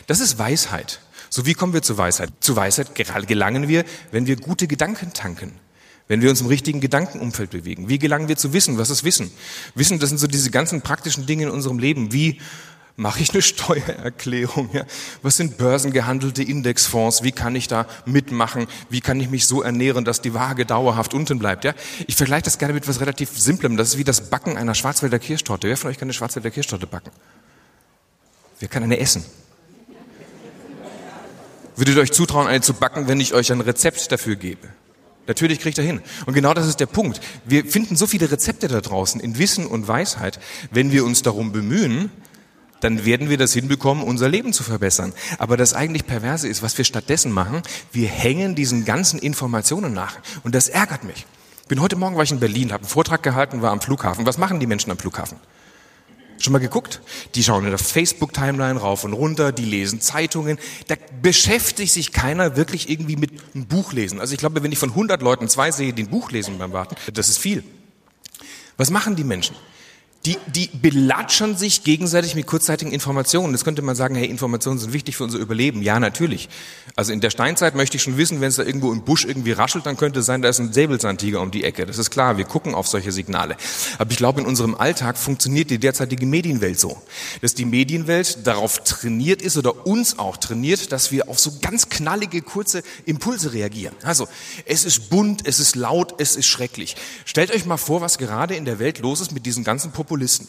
Das 0.06 0.20
ist 0.20 0.38
Weisheit. 0.38 1.00
So 1.30 1.46
wie 1.46 1.54
kommen 1.54 1.72
wir 1.72 1.82
zu 1.82 1.98
Weisheit? 1.98 2.30
Zu 2.40 2.56
Weisheit 2.56 2.94
gelangen 2.94 3.68
wir, 3.68 3.84
wenn 4.12 4.26
wir 4.26 4.36
gute 4.36 4.66
Gedanken 4.66 5.12
tanken. 5.12 5.52
Wenn 6.06 6.22
wir 6.22 6.30
uns 6.30 6.40
im 6.40 6.46
richtigen 6.46 6.80
Gedankenumfeld 6.80 7.50
bewegen. 7.50 7.90
Wie 7.90 7.98
gelangen 7.98 8.28
wir 8.28 8.36
zu 8.36 8.54
Wissen? 8.54 8.78
Was 8.78 8.88
ist 8.88 9.04
Wissen? 9.04 9.30
Wissen, 9.74 9.98
das 9.98 10.08
sind 10.08 10.18
so 10.18 10.26
diese 10.26 10.50
ganzen 10.50 10.80
praktischen 10.80 11.26
Dinge 11.26 11.44
in 11.44 11.50
unserem 11.50 11.78
Leben. 11.78 12.12
Wie 12.12 12.40
Mache 12.98 13.22
ich 13.22 13.30
eine 13.32 13.42
Steuererklärung? 13.42 14.70
Ja? 14.72 14.84
Was 15.22 15.36
sind 15.36 15.56
börsengehandelte 15.56 16.42
Indexfonds? 16.42 17.22
Wie 17.22 17.30
kann 17.30 17.54
ich 17.54 17.68
da 17.68 17.86
mitmachen? 18.06 18.66
Wie 18.90 19.00
kann 19.00 19.20
ich 19.20 19.30
mich 19.30 19.46
so 19.46 19.62
ernähren, 19.62 20.04
dass 20.04 20.20
die 20.20 20.34
Waage 20.34 20.66
dauerhaft 20.66 21.14
unten 21.14 21.38
bleibt? 21.38 21.64
Ja? 21.64 21.74
Ich 22.08 22.16
vergleiche 22.16 22.42
das 22.42 22.58
gerne 22.58 22.74
mit 22.74 22.82
etwas 22.82 23.00
relativ 23.00 23.38
Simplem. 23.38 23.76
Das 23.76 23.90
ist 23.90 23.98
wie 23.98 24.04
das 24.04 24.30
Backen 24.30 24.58
einer 24.58 24.74
Schwarzwälder 24.74 25.20
Kirschtorte. 25.20 25.68
Wer 25.68 25.76
von 25.76 25.90
euch 25.90 25.96
kann 25.96 26.06
eine 26.06 26.12
Schwarzwälder 26.12 26.50
Kirschtorte 26.50 26.88
backen? 26.88 27.12
Wer 28.58 28.68
kann 28.68 28.82
eine 28.82 28.98
essen? 28.98 29.24
Würdet 31.76 31.94
ihr 31.94 32.02
euch 32.02 32.10
zutrauen, 32.10 32.48
eine 32.48 32.62
zu 32.62 32.74
backen, 32.74 33.06
wenn 33.06 33.20
ich 33.20 33.32
euch 33.32 33.52
ein 33.52 33.60
Rezept 33.60 34.10
dafür 34.10 34.34
gebe? 34.34 34.66
Natürlich 35.28 35.60
kriegt 35.60 35.78
er 35.78 35.84
hin. 35.84 36.00
Und 36.26 36.34
genau 36.34 36.52
das 36.52 36.66
ist 36.66 36.80
der 36.80 36.86
Punkt. 36.86 37.20
Wir 37.44 37.64
finden 37.64 37.94
so 37.94 38.08
viele 38.08 38.28
Rezepte 38.28 38.66
da 38.66 38.80
draußen 38.80 39.20
in 39.20 39.38
Wissen 39.38 39.66
und 39.66 39.86
Weisheit, 39.86 40.40
wenn 40.72 40.90
wir 40.90 41.04
uns 41.04 41.22
darum 41.22 41.52
bemühen, 41.52 42.10
dann 42.80 43.04
werden 43.04 43.30
wir 43.30 43.38
das 43.38 43.52
hinbekommen, 43.52 44.02
unser 44.02 44.28
Leben 44.28 44.52
zu 44.52 44.62
verbessern. 44.62 45.12
Aber 45.38 45.56
das 45.56 45.74
eigentlich 45.74 46.06
Perverse 46.06 46.48
ist, 46.48 46.62
was 46.62 46.76
wir 46.78 46.84
stattdessen 46.84 47.32
machen, 47.32 47.62
wir 47.92 48.08
hängen 48.08 48.54
diesen 48.54 48.84
ganzen 48.84 49.18
Informationen 49.18 49.92
nach. 49.92 50.16
Und 50.44 50.54
das 50.54 50.68
ärgert 50.68 51.04
mich. 51.04 51.26
Bin 51.68 51.80
heute 51.80 51.96
Morgen 51.96 52.16
war 52.16 52.22
ich 52.24 52.30
in 52.30 52.40
Berlin, 52.40 52.72
habe 52.72 52.82
einen 52.82 52.88
Vortrag 52.88 53.22
gehalten, 53.22 53.60
war 53.60 53.72
am 53.72 53.80
Flughafen. 53.80 54.24
Was 54.24 54.38
machen 54.38 54.58
die 54.58 54.66
Menschen 54.66 54.90
am 54.90 54.98
Flughafen? 54.98 55.38
Schon 56.40 56.52
mal 56.52 56.60
geguckt? 56.60 57.00
Die 57.34 57.42
schauen 57.42 57.64
in 57.64 57.70
der 57.70 57.78
Facebook-Timeline 57.78 58.78
rauf 58.78 59.02
und 59.04 59.12
runter, 59.12 59.50
die 59.50 59.64
lesen 59.64 60.00
Zeitungen. 60.00 60.58
Da 60.86 60.94
beschäftigt 61.20 61.92
sich 61.92 62.12
keiner 62.12 62.56
wirklich 62.56 62.88
irgendwie 62.88 63.16
mit 63.16 63.32
einem 63.54 63.66
Buch 63.66 63.92
lesen. 63.92 64.20
Also 64.20 64.34
ich 64.34 64.38
glaube, 64.38 64.62
wenn 64.62 64.70
ich 64.70 64.78
von 64.78 64.90
100 64.90 65.20
Leuten 65.20 65.48
zwei 65.48 65.72
sehe, 65.72 65.92
die 65.92 66.04
ein 66.04 66.10
Buch 66.10 66.30
lesen 66.30 66.58
beim 66.58 66.72
Warten, 66.72 66.94
das 67.12 67.28
ist 67.28 67.38
viel. 67.38 67.64
Was 68.76 68.90
machen 68.90 69.16
die 69.16 69.24
Menschen? 69.24 69.56
Die, 70.28 70.36
die 70.46 70.68
belatschern 70.82 71.56
sich 71.56 71.84
gegenseitig 71.84 72.34
mit 72.34 72.46
kurzzeitigen 72.46 72.92
Informationen. 72.92 73.52
Das 73.52 73.64
könnte 73.64 73.80
man 73.80 73.96
sagen, 73.96 74.14
hey, 74.14 74.26
Informationen 74.26 74.78
sind 74.78 74.92
wichtig 74.92 75.16
für 75.16 75.24
unser 75.24 75.38
Überleben. 75.38 75.80
Ja, 75.80 75.98
natürlich. 75.98 76.50
Also 76.96 77.12
in 77.12 77.20
der 77.20 77.30
Steinzeit 77.30 77.74
möchte 77.74 77.96
ich 77.96 78.02
schon 78.02 78.18
wissen, 78.18 78.42
wenn 78.42 78.48
es 78.48 78.56
da 78.56 78.62
irgendwo 78.62 78.92
im 78.92 79.04
Busch 79.04 79.24
irgendwie 79.24 79.52
raschelt, 79.52 79.86
dann 79.86 79.96
könnte 79.96 80.20
es 80.20 80.26
sein, 80.26 80.42
da 80.42 80.50
ist 80.50 80.58
ein 80.58 80.72
Säbelzahntiger 80.72 81.40
um 81.40 81.50
die 81.50 81.64
Ecke. 81.64 81.86
Das 81.86 81.96
ist 81.96 82.10
klar, 82.10 82.36
wir 82.36 82.44
gucken 82.44 82.74
auf 82.74 82.86
solche 82.86 83.10
Signale. 83.10 83.56
Aber 83.96 84.10
ich 84.10 84.18
glaube, 84.18 84.42
in 84.42 84.46
unserem 84.46 84.74
Alltag 84.74 85.16
funktioniert 85.16 85.70
die 85.70 85.78
derzeitige 85.78 86.26
Medienwelt 86.26 86.78
so, 86.78 87.00
dass 87.40 87.54
die 87.54 87.64
Medienwelt 87.64 88.46
darauf 88.46 88.84
trainiert 88.84 89.40
ist 89.40 89.56
oder 89.56 89.86
uns 89.86 90.18
auch 90.18 90.36
trainiert, 90.36 90.92
dass 90.92 91.10
wir 91.10 91.30
auf 91.30 91.38
so 91.38 91.52
ganz 91.62 91.88
knallige, 91.88 92.42
kurze 92.42 92.82
Impulse 93.06 93.54
reagieren. 93.54 93.94
Also, 94.02 94.28
es 94.66 94.84
ist 94.84 95.08
bunt, 95.08 95.46
es 95.46 95.58
ist 95.58 95.74
laut, 95.74 96.20
es 96.20 96.36
ist 96.36 96.46
schrecklich. 96.46 96.96
Stellt 97.24 97.50
euch 97.54 97.64
mal 97.64 97.78
vor, 97.78 98.02
was 98.02 98.18
gerade 98.18 98.56
in 98.56 98.66
der 98.66 98.78
Welt 98.78 98.98
los 98.98 99.22
ist 99.22 99.32
mit 99.32 99.46
diesen 99.46 99.64
ganzen 99.64 99.90
Populisten. 100.18 100.48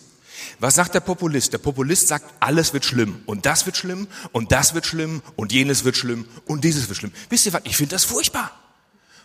Was 0.59 0.75
sagt 0.75 0.95
der 0.95 1.01
Populist? 1.01 1.53
Der 1.53 1.57
Populist 1.59 2.07
sagt, 2.07 2.33
alles 2.39 2.73
wird 2.73 2.85
schlimm 2.85 3.21
und 3.25 3.45
das 3.45 3.65
wird 3.65 3.77
schlimm 3.77 4.07
und 4.31 4.51
das 4.51 4.73
wird 4.73 4.85
schlimm 4.85 5.21
und 5.35 5.51
jenes 5.51 5.83
wird 5.83 5.95
schlimm 5.95 6.25
und 6.45 6.63
dieses 6.63 6.87
wird 6.87 6.97
schlimm. 6.97 7.11
Wisst 7.29 7.45
ihr 7.45 7.53
was? 7.53 7.61
Ich 7.65 7.77
finde 7.77 7.95
das 7.95 8.03
furchtbar. 8.05 8.51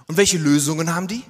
Und 0.07 0.17
welche 0.17 0.37
Lösungen 0.37 0.95
haben 0.95 1.09
die? 1.09 1.23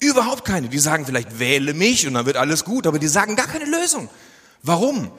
Überhaupt 0.00 0.44
keine. 0.44 0.68
Die 0.68 0.78
sagen 0.78 1.06
vielleicht, 1.06 1.38
wähle 1.38 1.74
mich 1.74 2.06
und 2.06 2.14
dann 2.14 2.26
wird 2.26 2.36
alles 2.36 2.64
gut, 2.64 2.86
aber 2.86 2.98
die 2.98 3.08
sagen 3.08 3.36
gar 3.36 3.46
keine 3.46 3.66
Lösung. 3.66 4.08
Warum? 4.62 5.12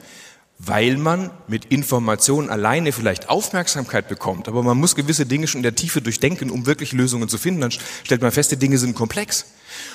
Weil 0.58 0.96
man 0.96 1.30
mit 1.46 1.66
Informationen 1.66 2.50
alleine 2.50 2.92
vielleicht 2.92 3.28
Aufmerksamkeit 3.28 4.08
bekommt, 4.08 4.48
aber 4.48 4.62
man 4.62 4.76
muss 4.76 4.94
gewisse 4.94 5.24
Dinge 5.24 5.46
schon 5.46 5.60
in 5.60 5.62
der 5.62 5.76
Tiefe 5.76 6.02
durchdenken, 6.02 6.50
um 6.50 6.66
wirklich 6.66 6.92
Lösungen 6.92 7.28
zu 7.28 7.38
finden. 7.38 7.60
Dann 7.60 7.72
stellt 8.04 8.20
man 8.20 8.32
fest, 8.32 8.50
die 8.50 8.56
Dinge 8.56 8.78
sind 8.78 8.94
komplex. 8.94 9.46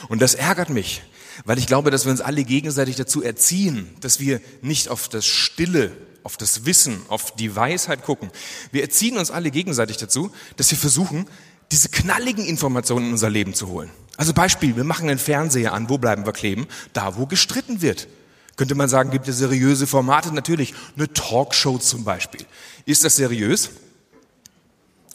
Und 0.07 0.21
das 0.21 0.33
ärgert 0.33 0.69
mich, 0.69 1.03
weil 1.45 1.57
ich 1.57 1.67
glaube, 1.67 1.91
dass 1.91 2.05
wir 2.05 2.11
uns 2.11 2.21
alle 2.21 2.43
gegenseitig 2.43 2.95
dazu 2.95 3.23
erziehen, 3.23 3.89
dass 4.01 4.19
wir 4.19 4.41
nicht 4.61 4.89
auf 4.89 5.09
das 5.09 5.25
Stille, 5.25 5.91
auf 6.23 6.37
das 6.37 6.65
Wissen, 6.65 7.01
auf 7.09 7.35
die 7.35 7.55
Weisheit 7.55 8.03
gucken. 8.03 8.31
Wir 8.71 8.81
erziehen 8.81 9.17
uns 9.17 9.31
alle 9.31 9.51
gegenseitig 9.51 9.97
dazu, 9.97 10.31
dass 10.57 10.71
wir 10.71 10.77
versuchen, 10.77 11.27
diese 11.71 11.89
knalligen 11.89 12.45
Informationen 12.45 13.07
in 13.07 13.11
unser 13.13 13.29
Leben 13.29 13.53
zu 13.53 13.67
holen. 13.67 13.89
Also 14.17 14.33
Beispiel, 14.33 14.75
wir 14.75 14.83
machen 14.83 15.09
einen 15.09 15.19
Fernseher 15.19 15.73
an, 15.73 15.89
wo 15.89 15.97
bleiben 15.97 16.25
wir 16.25 16.33
kleben? 16.33 16.67
Da, 16.93 17.17
wo 17.17 17.25
gestritten 17.25 17.81
wird. 17.81 18.07
Könnte 18.55 18.75
man 18.75 18.87
sagen, 18.87 19.09
gibt 19.09 19.27
es 19.27 19.39
seriöse 19.39 19.87
Formate? 19.87 20.33
Natürlich, 20.33 20.75
eine 20.95 21.11
Talkshow 21.11 21.79
zum 21.79 22.03
Beispiel. 22.03 22.45
Ist 22.85 23.03
das 23.03 23.15
seriös? 23.15 23.71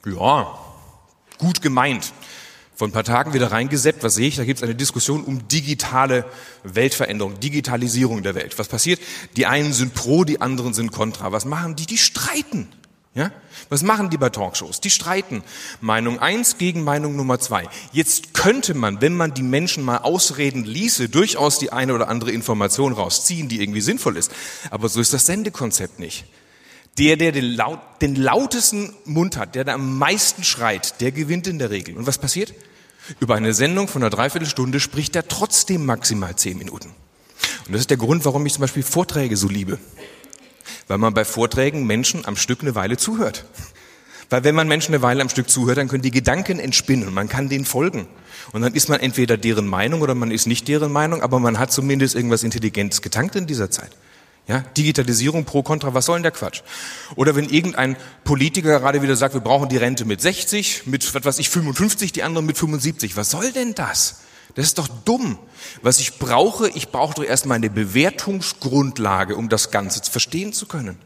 Ja, 0.04 0.58
gut 1.38 1.62
gemeint 1.62 2.12
vor 2.78 2.86
ein 2.86 2.92
paar 2.92 3.02
Tagen 3.02 3.32
wieder 3.34 3.50
reingeseppt. 3.50 4.04
Was 4.04 4.14
sehe 4.14 4.28
ich? 4.28 4.36
Da 4.36 4.44
gibt 4.44 4.60
es 4.60 4.62
eine 4.62 4.76
Diskussion 4.76 5.24
um 5.24 5.48
digitale 5.48 6.24
Weltveränderung, 6.62 7.40
Digitalisierung 7.40 8.22
der 8.22 8.36
Welt. 8.36 8.56
Was 8.56 8.68
passiert? 8.68 9.00
Die 9.36 9.46
einen 9.46 9.72
sind 9.72 9.94
pro, 9.94 10.22
die 10.22 10.40
anderen 10.40 10.72
sind 10.74 10.92
kontra. 10.92 11.32
Was 11.32 11.44
machen 11.44 11.74
die? 11.74 11.86
Die 11.86 11.98
streiten. 11.98 12.68
Ja? 13.16 13.32
Was 13.68 13.82
machen 13.82 14.10
die 14.10 14.16
bei 14.16 14.30
Talkshows? 14.30 14.80
Die 14.80 14.90
streiten. 14.90 15.42
Meinung 15.80 16.20
eins 16.20 16.56
gegen 16.56 16.84
Meinung 16.84 17.16
Nummer 17.16 17.40
zwei. 17.40 17.68
Jetzt 17.90 18.32
könnte 18.32 18.74
man, 18.74 19.00
wenn 19.00 19.16
man 19.16 19.34
die 19.34 19.42
Menschen 19.42 19.82
mal 19.82 19.98
ausreden 19.98 20.64
ließe, 20.64 21.08
durchaus 21.08 21.58
die 21.58 21.72
eine 21.72 21.94
oder 21.94 22.08
andere 22.08 22.30
Information 22.30 22.92
rausziehen, 22.92 23.48
die 23.48 23.60
irgendwie 23.60 23.80
sinnvoll 23.80 24.16
ist. 24.16 24.30
Aber 24.70 24.88
so 24.88 25.00
ist 25.00 25.12
das 25.12 25.26
Sendekonzept 25.26 25.98
nicht. 25.98 26.26
Der, 26.96 27.16
der 27.16 27.32
den, 27.32 27.44
laut, 27.44 27.80
den 28.02 28.14
lautesten 28.14 28.94
Mund 29.04 29.36
hat, 29.36 29.56
der, 29.56 29.64
der 29.64 29.74
am 29.74 29.98
meisten 29.98 30.44
schreit, 30.44 31.00
der 31.00 31.10
gewinnt 31.10 31.48
in 31.48 31.58
der 31.58 31.70
Regel. 31.70 31.96
Und 31.96 32.06
was 32.06 32.18
passiert? 32.18 32.54
Über 33.20 33.34
eine 33.34 33.54
Sendung 33.54 33.88
von 33.88 34.02
einer 34.02 34.10
Dreiviertelstunde 34.10 34.80
spricht 34.80 35.16
er 35.16 35.28
trotzdem 35.28 35.86
maximal 35.86 36.36
zehn 36.36 36.58
Minuten. 36.58 36.88
Und 37.66 37.72
das 37.72 37.80
ist 37.80 37.90
der 37.90 37.96
Grund, 37.96 38.24
warum 38.24 38.44
ich 38.46 38.54
zum 38.54 38.62
Beispiel 38.62 38.82
Vorträge 38.82 39.36
so 39.36 39.48
liebe. 39.48 39.78
Weil 40.86 40.98
man 40.98 41.14
bei 41.14 41.24
Vorträgen 41.24 41.86
Menschen 41.86 42.26
am 42.26 42.36
Stück 42.36 42.62
eine 42.62 42.74
Weile 42.74 42.96
zuhört. 42.96 43.44
Weil 44.30 44.44
wenn 44.44 44.54
man 44.54 44.68
Menschen 44.68 44.94
eine 44.94 45.02
Weile 45.02 45.22
am 45.22 45.28
Stück 45.30 45.48
zuhört, 45.48 45.78
dann 45.78 45.88
können 45.88 46.02
die 46.02 46.10
Gedanken 46.10 46.58
entspinnen 46.58 47.08
und 47.08 47.14
man 47.14 47.28
kann 47.28 47.48
denen 47.48 47.64
folgen. 47.64 48.06
Und 48.52 48.62
dann 48.62 48.74
ist 48.74 48.88
man 48.88 49.00
entweder 49.00 49.36
deren 49.36 49.66
Meinung 49.66 50.02
oder 50.02 50.14
man 50.14 50.30
ist 50.30 50.46
nicht 50.46 50.68
deren 50.68 50.92
Meinung, 50.92 51.22
aber 51.22 51.40
man 51.40 51.58
hat 51.58 51.72
zumindest 51.72 52.14
irgendwas 52.14 52.42
Intelligentes 52.42 53.00
getankt 53.00 53.36
in 53.36 53.46
dieser 53.46 53.70
Zeit. 53.70 53.90
Ja, 54.48 54.60
Digitalisierung 54.78 55.44
pro 55.44 55.62
kontra, 55.62 55.92
was 55.92 56.06
soll 56.06 56.16
denn 56.16 56.22
der 56.22 56.32
Quatsch? 56.32 56.62
Oder 57.16 57.36
wenn 57.36 57.50
irgendein 57.50 57.96
Politiker 58.24 58.80
gerade 58.80 59.02
wieder 59.02 59.14
sagt, 59.14 59.34
wir 59.34 59.42
brauchen 59.42 59.68
die 59.68 59.76
Rente 59.76 60.06
mit 60.06 60.22
60, 60.22 60.86
mit 60.86 61.14
was 61.14 61.22
weiß 61.22 61.38
ich 61.38 61.50
55, 61.50 62.12
die 62.12 62.22
anderen 62.22 62.46
mit 62.46 62.56
75. 62.56 63.16
Was 63.18 63.30
soll 63.30 63.52
denn 63.52 63.74
das? 63.74 64.20
Das 64.54 64.64
ist 64.64 64.78
doch 64.78 64.88
dumm. 64.88 65.38
Was 65.82 66.00
ich 66.00 66.18
brauche, 66.18 66.70
ich 66.70 66.88
brauche 66.88 67.14
doch 67.14 67.24
erstmal 67.24 67.56
eine 67.56 67.68
Bewertungsgrundlage, 67.68 69.36
um 69.36 69.50
das 69.50 69.70
Ganze 69.70 70.02
verstehen 70.10 70.54
zu 70.54 70.64
können. 70.64 70.98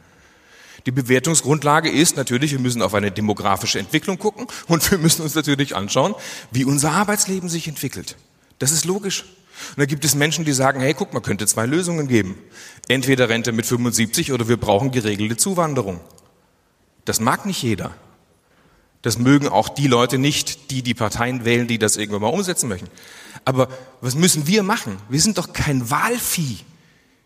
Die 0.86 0.92
Bewertungsgrundlage 0.92 1.90
ist 1.90 2.16
natürlich, 2.16 2.52
wir 2.52 2.60
müssen 2.60 2.80
auf 2.80 2.94
eine 2.94 3.10
demografische 3.10 3.80
Entwicklung 3.80 4.18
gucken 4.18 4.46
und 4.68 4.88
wir 4.88 4.98
müssen 4.98 5.22
uns 5.22 5.34
natürlich 5.34 5.74
anschauen, 5.74 6.14
wie 6.52 6.64
unser 6.64 6.92
Arbeitsleben 6.92 7.48
sich 7.48 7.66
entwickelt. 7.66 8.16
Das 8.60 8.70
ist 8.70 8.84
logisch. 8.84 9.24
Und 9.70 9.78
da 9.78 9.86
gibt 9.86 10.04
es 10.04 10.14
Menschen, 10.14 10.44
die 10.44 10.52
sagen, 10.52 10.80
hey, 10.80 10.94
guck, 10.94 11.12
man 11.12 11.22
könnte 11.22 11.46
zwei 11.46 11.66
Lösungen 11.66 12.08
geben. 12.08 12.38
Entweder 12.92 13.30
Rente 13.30 13.52
mit 13.52 13.64
75 13.64 14.32
oder 14.32 14.48
wir 14.48 14.58
brauchen 14.58 14.90
geregelte 14.90 15.38
Zuwanderung. 15.38 15.98
Das 17.06 17.20
mag 17.20 17.46
nicht 17.46 17.62
jeder. 17.62 17.94
Das 19.00 19.18
mögen 19.18 19.48
auch 19.48 19.70
die 19.70 19.86
Leute 19.86 20.18
nicht, 20.18 20.70
die 20.70 20.82
die 20.82 20.92
Parteien 20.92 21.46
wählen, 21.46 21.66
die 21.66 21.78
das 21.78 21.96
irgendwann 21.96 22.20
mal 22.20 22.28
umsetzen 22.28 22.68
möchten. 22.68 22.88
Aber 23.46 23.68
was 24.02 24.14
müssen 24.14 24.46
wir 24.46 24.62
machen? 24.62 24.98
Wir 25.08 25.22
sind 25.22 25.38
doch 25.38 25.54
kein 25.54 25.88
Wahlvieh. 25.90 26.58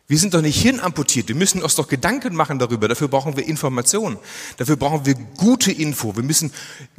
Wir 0.06 0.18
sind 0.18 0.34
doch 0.34 0.40
nicht 0.40 0.62
hirnamputiert. 0.62 1.26
Wir 1.26 1.34
müssen 1.34 1.60
uns 1.64 1.74
doch 1.74 1.88
Gedanken 1.88 2.36
machen 2.36 2.60
darüber. 2.60 2.86
Dafür 2.86 3.08
brauchen 3.08 3.36
wir 3.36 3.44
Informationen. 3.44 4.18
Dafür 4.58 4.76
brauchen 4.76 5.04
wir 5.04 5.14
gute 5.14 5.72
Info. 5.72 6.14
Wir 6.14 6.22
müssen 6.22 6.52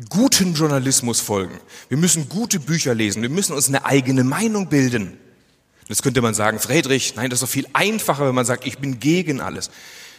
guten 0.10 0.56
Journalismus 0.56 1.22
folgen. 1.22 1.58
Wir 1.88 1.98
müssen 1.98 2.28
gute 2.28 2.60
Bücher 2.60 2.94
lesen. 2.94 3.22
Wir 3.22 3.30
müssen 3.30 3.54
uns 3.54 3.70
eine 3.70 3.86
eigene 3.86 4.26
Meinung 4.26 4.68
bilden. 4.68 5.18
Jetzt 5.88 6.04
könnte 6.04 6.22
man 6.22 6.34
sagen, 6.34 6.60
Friedrich, 6.60 7.16
nein, 7.16 7.30
das 7.30 7.42
ist 7.42 7.48
doch 7.48 7.52
viel 7.52 7.68
einfacher, 7.74 8.28
wenn 8.28 8.36
man 8.36 8.46
sagt, 8.46 8.66
ich 8.66 8.78
bin 8.78 9.00
gegen 9.00 9.40
alles. 9.40 9.70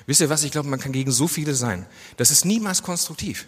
Wisst 0.07 0.23
ihr 0.23 0.31
was? 0.31 0.43
Ich 0.45 0.53
glaube, 0.53 0.69
man 0.69 0.81
kann 0.81 0.93
gegen 0.93 1.11
so 1.11 1.29
viele 1.29 1.55
sein. 1.55 1.85
Das 2.17 2.31
ist 2.31 2.45
niemals 2.45 2.83
konstruktiv. 2.83 3.47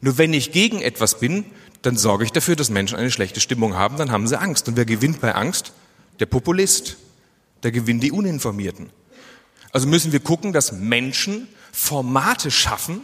Nur 0.00 0.16
wenn 0.16 0.32
ich 0.32 0.52
gegen 0.52 0.80
etwas 0.80 1.20
bin, 1.20 1.44
dann 1.82 1.96
sorge 1.96 2.24
ich 2.24 2.32
dafür, 2.32 2.56
dass 2.56 2.70
Menschen 2.70 2.96
eine 2.96 3.10
schlechte 3.10 3.40
Stimmung 3.40 3.74
haben, 3.74 3.96
dann 3.96 4.10
haben 4.10 4.26
sie 4.26 4.40
Angst. 4.40 4.68
Und 4.68 4.76
wer 4.76 4.86
gewinnt 4.86 5.20
bei 5.20 5.34
Angst? 5.34 5.72
Der 6.20 6.26
Populist. 6.26 6.96
Der 7.62 7.72
gewinnt 7.72 8.02
die 8.02 8.12
Uninformierten. 8.12 8.90
Also 9.72 9.86
müssen 9.86 10.12
wir 10.12 10.20
gucken, 10.20 10.52
dass 10.52 10.72
Menschen 10.72 11.48
Formate 11.72 12.50
schaffen, 12.50 13.02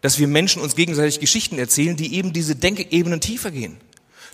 dass 0.00 0.18
wir 0.18 0.28
Menschen 0.28 0.62
uns 0.62 0.76
gegenseitig 0.76 1.20
Geschichten 1.20 1.58
erzählen, 1.58 1.96
die 1.96 2.14
eben 2.14 2.32
diese 2.32 2.54
Denkebenen 2.54 3.20
tiefer 3.20 3.50
gehen. 3.50 3.78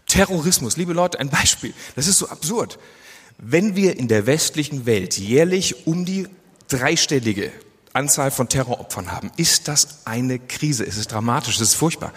Terrorismus, 0.07 0.77
liebe 0.77 0.93
Leute, 0.93 1.21
ein 1.21 1.31
Beispiel. 1.31 1.73
Das 1.97 2.07
ist 2.07 2.19
so 2.19 2.29
absurd. 2.29 2.79
Wenn 3.39 3.77
wir 3.77 3.99
in 3.99 4.09
der 4.09 4.27
westlichen 4.27 4.87
Welt 4.87 5.19
jährlich 5.19 5.87
um 5.87 6.05
die 6.05 6.29
dreistellige 6.69 7.53
Anzahl 7.93 8.31
von 8.31 8.49
Terroropfern 8.49 9.13
haben, 9.13 9.31
ist 9.37 9.69
das 9.69 10.07
eine 10.07 10.39
Krise. 10.39 10.85
Es 10.87 10.97
ist 10.97 11.13
dramatisch, 11.13 11.57
es 11.57 11.61
ist 11.61 11.75
furchtbar. 11.75 12.13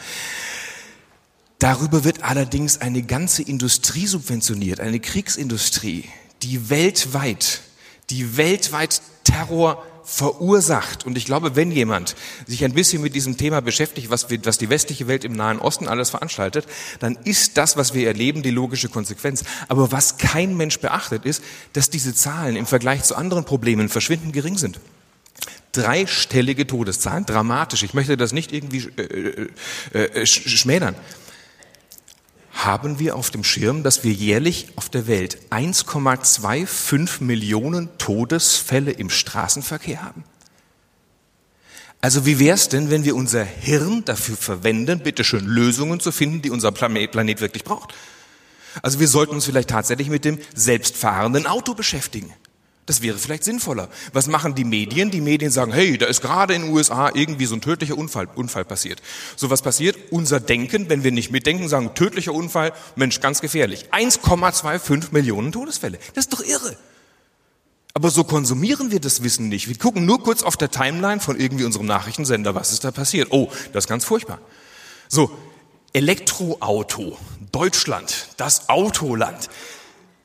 Darüber 1.60 2.04
wird 2.04 2.24
allerdings 2.24 2.82
eine 2.82 3.02
ganze 3.02 3.42
Industrie 3.42 4.06
subventioniert, 4.06 4.80
eine 4.80 5.00
Kriegsindustrie, 5.00 6.06
die 6.44 6.70
weltweit, 6.70 7.62
die 8.10 8.38
weltweit 8.38 9.02
Terror 9.28 9.84
verursacht. 10.06 11.06
Und 11.06 11.18
ich 11.18 11.26
glaube, 11.26 11.58
wenn 11.58 11.70
jemand 11.70 12.16
sich 12.48 12.64
ein 12.64 12.74
bisschen 12.74 13.02
mit 13.02 13.14
diesem 13.14 13.36
Thema 13.36 13.62
beschäftigt, 13.62 14.10
was, 14.10 14.30
wir, 14.30 14.40
was 14.46 14.58
die 14.58 14.70
westliche 14.70 15.08
Welt 15.08 15.26
im 15.26 15.34
Nahen 15.34 15.60
Osten 15.60 15.90
alles 15.90 16.12
veranstaltet, 16.12 16.66
dann 17.00 17.18
ist 17.26 17.58
das, 17.58 17.76
was 17.76 17.94
wir 17.94 18.08
erleben, 18.08 18.42
die 18.42 18.52
logische 18.52 18.88
Konsequenz. 18.88 19.44
Aber 19.68 19.92
was 19.92 20.18
kein 20.18 20.56
Mensch 20.56 20.80
beachtet, 20.80 21.26
ist, 21.26 21.44
dass 21.74 21.90
diese 21.90 22.16
Zahlen 22.16 22.56
im 22.56 22.66
Vergleich 22.66 23.04
zu 23.04 23.16
anderen 23.16 23.44
Problemen 23.44 23.90
verschwindend 23.90 24.34
gering 24.34 24.58
sind 24.58 24.80
dreistellige 25.74 26.66
Todeszahlen, 26.66 27.28
dramatisch. 27.28 27.84
Ich 27.84 27.94
möchte 27.94 28.18
das 28.18 28.34
nicht 28.34 28.52
irgendwie 28.52 28.90
äh, 28.98 29.48
äh, 29.94 30.22
äh 30.22 30.26
schmälern 30.26 30.96
haben 32.66 33.00
wir 33.00 33.16
auf 33.16 33.30
dem 33.30 33.44
Schirm, 33.44 33.84
dass 33.84 34.04
wir 34.04 34.12
jährlich 34.12 34.68
auf 34.76 34.90
der 34.90 35.08
Welt 35.08 35.38
1,25 35.52 37.24
Millionen 37.24 37.98
Todesfälle 37.98 38.92
im 38.92 39.10
Straßenverkehr 39.10 40.04
haben? 40.04 40.24
Also 42.02 42.26
wie 42.26 42.40
wäre 42.40 42.56
es 42.56 42.70
denn, 42.70 42.90
wenn 42.90 43.06
wir 43.06 43.16
unser 43.16 43.44
Hirn 43.44 44.06
dafür 44.06 44.38
verwenden, 44.38 45.00
bitteschön 45.00 45.46
Lösungen 45.46 46.00
zu 46.00 46.12
finden, 46.12 46.42
die 46.42 46.50
unser 46.50 46.72
Planet, 46.72 47.12
Planet 47.12 47.42
wirklich 47.42 47.64
braucht? 47.64 47.94
Also 48.82 49.00
wir 49.00 49.08
sollten 49.08 49.36
uns 49.36 49.46
vielleicht 49.46 49.70
tatsächlich 49.70 50.10
mit 50.10 50.26
dem 50.26 50.40
selbstfahrenden 50.54 51.48
Auto 51.48 51.74
beschäftigen. 51.74 52.34
Das 52.88 53.02
wäre 53.02 53.18
vielleicht 53.18 53.44
sinnvoller. 53.44 53.90
Was 54.14 54.28
machen 54.28 54.56
die 54.56 54.64
Medien? 54.64 55.12
Die 55.12 55.20
Medien 55.20 55.52
sagen, 55.52 55.74
hey, 55.74 55.98
da 55.98 56.06
ist 56.06 56.22
gerade 56.22 56.54
in 56.54 56.64
den 56.64 56.72
USA 56.72 57.12
irgendwie 57.14 57.46
so 57.46 57.56
ein 57.56 57.62
tödlicher 57.62 57.98
Unfall, 57.98 58.30
Unfall 58.34 58.64
passiert. 58.64 59.02
So 59.36 59.50
was 59.50 59.62
passiert? 59.62 59.98
Unser 60.10 60.40
Denken, 60.40 60.90
wenn 60.90 61.04
wir 61.04 61.12
nicht 61.12 61.30
mitdenken, 61.30 61.68
sagen, 61.68 61.94
tödlicher 61.96 62.34
Unfall, 62.34 62.72
Mensch, 62.96 63.20
ganz 63.20 63.42
gefährlich. 63.42 63.90
1,25 63.92 65.10
Millionen 65.12 65.52
Todesfälle. 65.52 66.00
Das 66.16 66.26
ist 66.26 66.34
doch 66.34 66.42
irre. 66.42 66.78
Aber 67.94 68.10
so 68.10 68.24
konsumieren 68.24 68.90
wir 68.90 69.02
das 69.02 69.22
Wissen 69.22 69.50
nicht. 69.50 69.68
Wir 69.68 69.78
gucken 69.78 70.06
nur 70.06 70.24
kurz 70.24 70.42
auf 70.44 70.56
der 70.56 70.72
Timeline 70.72 71.20
von 71.20 71.38
irgendwie 71.38 71.66
unserem 71.66 71.88
Nachrichtensender, 71.88 72.56
was 72.56 72.72
ist 72.72 72.86
da 72.86 72.92
passiert. 72.92 73.30
Oh, 73.32 73.50
das 73.74 73.84
ist 73.84 73.90
ganz 73.90 74.06
furchtbar. 74.06 74.40
So, 75.10 75.38
Elektroauto, 75.92 77.18
Deutschland, 77.52 78.30
das 78.38 78.70
Autoland. 78.70 79.50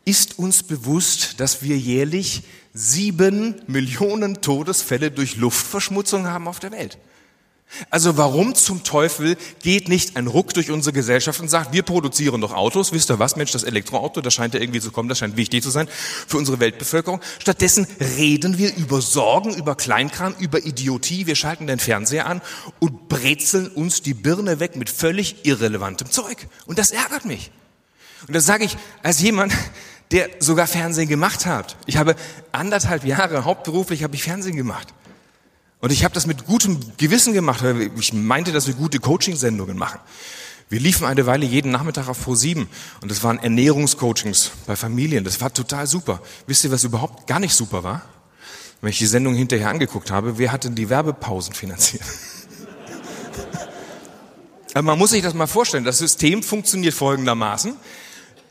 Ist 0.05 0.39
uns 0.39 0.63
bewusst, 0.63 1.41
dass 1.41 1.63
wir 1.63 1.77
jährlich 1.79 2.43
sieben 2.75 3.61
Millionen 3.67 4.41
Todesfälle 4.41 5.11
durch 5.11 5.37
Luftverschmutzung 5.37 6.27
haben 6.27 6.49
auf 6.49 6.59
der 6.59 6.73
Welt? 6.73 6.99
Also 7.89 8.19
warum 8.19 8.55
zum 8.55 8.85
Teufel 8.85 9.37
geht 9.63 9.89
nicht 9.89 10.17
ein 10.17 10.27
Ruck 10.27 10.53
durch 10.53 10.71
unsere 10.71 10.93
Gesellschaft 10.93 11.41
und 11.41 11.49
sagt, 11.49 11.73
wir 11.73 11.83
produzieren 11.83 12.41
doch 12.41 12.53
Autos, 12.53 12.93
wisst 12.93 13.11
ihr 13.11 13.19
was, 13.19 13.37
Mensch, 13.37 13.51
das 13.53 13.63
Elektroauto, 13.63 14.21
das 14.21 14.35
scheint 14.35 14.53
ja 14.55 14.61
irgendwie 14.61 14.81
zu 14.81 14.91
kommen, 14.91 15.09
das 15.09 15.19
scheint 15.19 15.37
wichtig 15.37 15.63
zu 15.63 15.71
sein 15.71 15.89
für 16.27 16.37
unsere 16.37 16.61
Weltbevölkerung. 16.61 17.21
Stattdessen 17.39 17.87
reden 18.19 18.59
wir 18.59 18.77
über 18.77 19.01
Sorgen, 19.01 19.55
über 19.55 19.75
Kleinkram, 19.75 20.35
über 20.39 20.65
Idiotie, 20.65 21.27
wir 21.27 21.35
schalten 21.35 21.67
den 21.67 21.79
Fernseher 21.79 22.27
an 22.27 22.43
und 22.79 23.09
brezeln 23.09 23.69
uns 23.69 24.03
die 24.03 24.15
Birne 24.15 24.61
weg 24.61 24.77
mit 24.77 24.91
völlig 24.91 25.47
irrelevantem 25.47 26.11
Zeug. 26.11 26.49
Und 26.67 26.79
das 26.79 26.91
ärgert 26.91 27.25
mich. 27.25 27.53
Und 28.29 28.35
das 28.35 28.45
sage 28.45 28.65
ich 28.65 28.77
als 29.03 29.21
jemand, 29.21 29.53
der 30.13 30.29
sogar 30.39 30.67
Fernsehen 30.67 31.09
gemacht 31.09 31.47
hat. 31.47 31.77
Ich 31.87 31.97
habe 31.97 32.15
anderthalb 32.53 33.05
Jahre 33.05 33.45
hauptberuflich 33.45 34.05
habe 34.05 34.15
ich 34.15 34.23
Fernsehen 34.23 34.57
gemacht. 34.57 34.89
Und 35.81 35.91
ich 35.91 36.05
habe 36.05 36.15
das 36.15 36.27
mit 36.27 36.47
gutem 36.47 36.79
Gewissen 36.99 37.33
gemacht, 37.33 37.65
ich 37.99 38.13
meinte, 38.13 38.53
dass 38.53 38.69
wir 38.69 38.75
gute 38.75 39.01
Coaching-Sendungen 39.01 39.77
machen. 39.77 39.99
Wir 40.69 40.81
liefen 40.81 41.07
eine 41.07 41.27
Weile 41.27 41.45
jeden 41.45 41.73
Nachmittag 41.73 42.09
auf 42.09 42.23
Pro 42.23 42.35
7 42.35 42.69
und 43.01 43.11
das 43.11 43.25
waren 43.25 43.39
Ernährungscoachings 43.39 44.53
bei 44.67 44.77
Familien. 44.77 45.25
Das 45.25 45.41
war 45.41 45.53
total 45.53 45.87
super. 45.87 46.21
Wisst 46.47 46.65
ihr, 46.65 46.71
was 46.71 46.85
überhaupt 46.85 47.27
gar 47.27 47.41
nicht 47.41 47.55
super 47.55 47.83
war? 47.83 48.03
Wenn 48.81 48.91
ich 48.91 48.99
die 48.99 49.07
Sendung 49.07 49.35
hinterher 49.35 49.69
angeguckt 49.69 50.11
habe, 50.11 50.39
wer 50.39 50.53
hat 50.53 50.65
denn 50.65 50.75
die 50.75 50.89
Werbepausen 50.89 51.55
finanziert? 51.55 52.05
Aber 54.75 54.83
man 54.83 54.99
muss 54.99 55.11
sich 55.11 55.23
das 55.23 55.35
mal 55.35 55.47
vorstellen. 55.47 55.85
Das 55.85 55.99
System 55.99 56.43
funktioniert 56.43 56.95
folgendermaßen. 56.95 57.77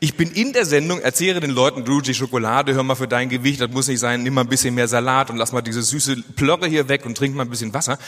Ich 0.03 0.17
bin 0.17 0.31
in 0.31 0.51
der 0.51 0.65
Sendung, 0.65 0.99
erzähle 0.99 1.39
den 1.41 1.51
Leuten, 1.51 1.85
du, 1.85 2.01
die 2.01 2.15
Schokolade, 2.15 2.73
hör 2.73 2.81
mal 2.81 2.95
für 2.95 3.07
dein 3.07 3.29
Gewicht, 3.29 3.61
das 3.61 3.69
muss 3.69 3.87
nicht 3.87 3.99
sein, 3.99 4.23
nimm 4.23 4.33
mal 4.33 4.41
ein 4.41 4.49
bisschen 4.49 4.73
mehr 4.73 4.87
Salat 4.87 5.29
und 5.29 5.37
lass 5.37 5.51
mal 5.51 5.61
diese 5.61 5.83
süße 5.83 6.23
Plörre 6.35 6.67
hier 6.67 6.89
weg 6.89 7.05
und 7.05 7.15
trink 7.15 7.35
mal 7.35 7.43
ein 7.43 7.51
bisschen 7.51 7.71
Wasser. 7.75 7.99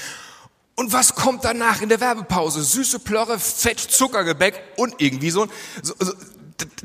Und 0.73 0.91
was 0.91 1.13
kommt 1.13 1.45
danach 1.45 1.83
in 1.83 1.89
der 1.89 1.99
Werbepause? 1.99 2.63
Süße 2.63 2.97
Plörre, 2.97 3.37
Fett, 3.37 3.79
Zuckergebäck 3.79 4.59
und 4.75 4.95
irgendwie 4.97 5.29
so. 5.29 5.45
so, 5.83 5.93
so 5.99 6.13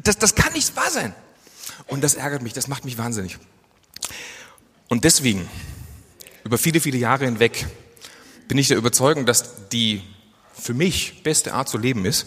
das, 0.05 0.19
das 0.19 0.35
kann 0.35 0.53
nicht 0.53 0.77
wahr 0.77 0.91
sein. 0.91 1.15
Und 1.87 2.05
das 2.05 2.13
ärgert 2.13 2.43
mich, 2.43 2.53
das 2.53 2.69
macht 2.69 2.85
mich 2.85 2.99
wahnsinnig. 2.99 3.39
Und 4.89 5.05
deswegen, 5.05 5.49
über 6.45 6.59
viele, 6.59 6.81
viele 6.81 6.99
Jahre 6.99 7.25
hinweg, 7.25 7.67
bin 8.47 8.59
ich 8.59 8.69
der 8.69 8.77
Überzeugung, 8.77 9.25
dass 9.25 9.69
die 9.71 10.03
für 10.53 10.75
mich 10.75 11.23
beste 11.23 11.55
Art 11.55 11.71
zu 11.71 11.79
leben 11.79 12.05
ist, 12.05 12.27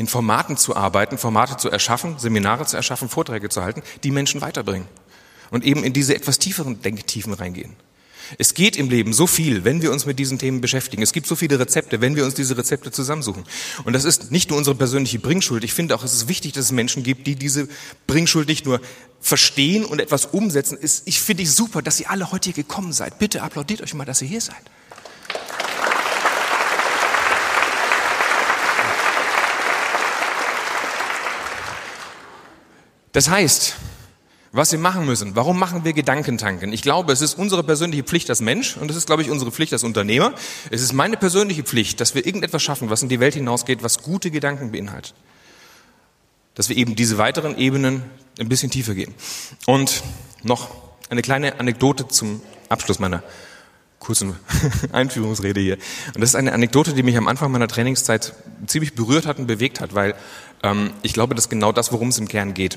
in 0.00 0.06
Formaten 0.06 0.56
zu 0.56 0.74
arbeiten, 0.74 1.18
Formate 1.18 1.58
zu 1.58 1.68
erschaffen, 1.68 2.18
Seminare 2.18 2.64
zu 2.64 2.74
erschaffen, 2.74 3.10
Vorträge 3.10 3.50
zu 3.50 3.62
halten, 3.62 3.82
die 4.02 4.10
Menschen 4.10 4.40
weiterbringen 4.40 4.88
und 5.50 5.62
eben 5.62 5.84
in 5.84 5.92
diese 5.92 6.16
etwas 6.16 6.38
tieferen 6.38 6.80
Denktiefen 6.80 7.34
reingehen. 7.34 7.76
Es 8.38 8.54
geht 8.54 8.76
im 8.76 8.88
Leben 8.88 9.12
so 9.12 9.26
viel, 9.26 9.64
wenn 9.64 9.82
wir 9.82 9.92
uns 9.92 10.06
mit 10.06 10.18
diesen 10.18 10.38
Themen 10.38 10.62
beschäftigen. 10.62 11.02
Es 11.02 11.12
gibt 11.12 11.26
so 11.26 11.36
viele 11.36 11.58
Rezepte, 11.58 12.00
wenn 12.00 12.16
wir 12.16 12.24
uns 12.24 12.32
diese 12.32 12.56
Rezepte 12.56 12.90
zusammensuchen. 12.92 13.44
Und 13.84 13.92
das 13.92 14.04
ist 14.04 14.30
nicht 14.30 14.48
nur 14.48 14.56
unsere 14.56 14.76
persönliche 14.76 15.18
Bringschuld. 15.18 15.64
Ich 15.64 15.74
finde 15.74 15.94
auch, 15.94 16.04
es 16.04 16.14
ist 16.14 16.28
wichtig, 16.28 16.52
dass 16.52 16.66
es 16.66 16.72
Menschen 16.72 17.02
gibt, 17.02 17.26
die 17.26 17.34
diese 17.34 17.68
Bringschuld 18.06 18.48
nicht 18.48 18.64
nur 18.64 18.80
verstehen 19.20 19.84
und 19.84 20.00
etwas 20.00 20.26
umsetzen. 20.26 20.78
Ich 21.04 21.20
finde 21.20 21.42
es 21.42 21.56
super, 21.56 21.82
dass 21.82 22.00
ihr 22.00 22.08
alle 22.08 22.30
heute 22.30 22.44
hier 22.44 22.62
gekommen 22.62 22.94
seid. 22.94 23.18
Bitte 23.18 23.42
applaudiert 23.42 23.82
euch 23.82 23.92
mal, 23.92 24.06
dass 24.06 24.22
ihr 24.22 24.28
hier 24.28 24.40
seid. 24.40 24.62
Das 33.12 33.28
heißt, 33.28 33.74
was 34.52 34.72
wir 34.72 34.78
machen 34.78 35.06
müssen, 35.06 35.36
warum 35.36 35.58
machen 35.58 35.84
wir 35.84 35.92
Gedankentanken? 35.92 36.72
Ich 36.72 36.82
glaube, 36.82 37.12
es 37.12 37.20
ist 37.20 37.34
unsere 37.34 37.62
persönliche 37.62 38.02
Pflicht 38.02 38.28
als 38.30 38.40
Mensch 38.40 38.76
und 38.76 38.90
es 38.90 38.96
ist, 38.96 39.06
glaube 39.06 39.22
ich, 39.22 39.30
unsere 39.30 39.52
Pflicht 39.52 39.72
als 39.72 39.84
Unternehmer. 39.84 40.34
Es 40.70 40.82
ist 40.82 40.92
meine 40.92 41.16
persönliche 41.16 41.62
Pflicht, 41.62 42.00
dass 42.00 42.14
wir 42.14 42.26
irgendetwas 42.26 42.62
schaffen, 42.62 42.90
was 42.90 43.02
in 43.02 43.08
die 43.08 43.20
Welt 43.20 43.34
hinausgeht, 43.34 43.82
was 43.82 44.02
gute 44.02 44.30
Gedanken 44.30 44.72
beinhaltet. 44.72 45.14
Dass 46.54 46.68
wir 46.68 46.76
eben 46.76 46.96
diese 46.96 47.16
weiteren 47.16 47.56
Ebenen 47.58 48.02
ein 48.40 48.48
bisschen 48.48 48.70
tiefer 48.70 48.94
gehen. 48.94 49.14
Und 49.66 50.02
noch 50.42 50.70
eine 51.10 51.22
kleine 51.22 51.60
Anekdote 51.60 52.08
zum 52.08 52.42
Abschluss 52.68 52.98
meiner 52.98 53.22
kurzen 54.10 54.34
Einführungsrede 54.92 55.60
hier. 55.60 55.78
Und 56.16 56.20
das 56.20 56.30
ist 56.30 56.34
eine 56.34 56.52
Anekdote, 56.52 56.94
die 56.94 57.04
mich 57.04 57.16
am 57.16 57.28
Anfang 57.28 57.52
meiner 57.52 57.68
Trainingszeit 57.68 58.34
ziemlich 58.66 58.96
berührt 58.96 59.24
hat 59.24 59.38
und 59.38 59.46
bewegt 59.46 59.80
hat, 59.80 59.94
weil 59.94 60.16
ähm, 60.64 60.90
ich 61.02 61.12
glaube, 61.12 61.36
das 61.36 61.44
ist 61.44 61.48
genau 61.48 61.70
das, 61.70 61.92
worum 61.92 62.08
es 62.08 62.18
im 62.18 62.26
Kern 62.26 62.52
geht. 62.52 62.76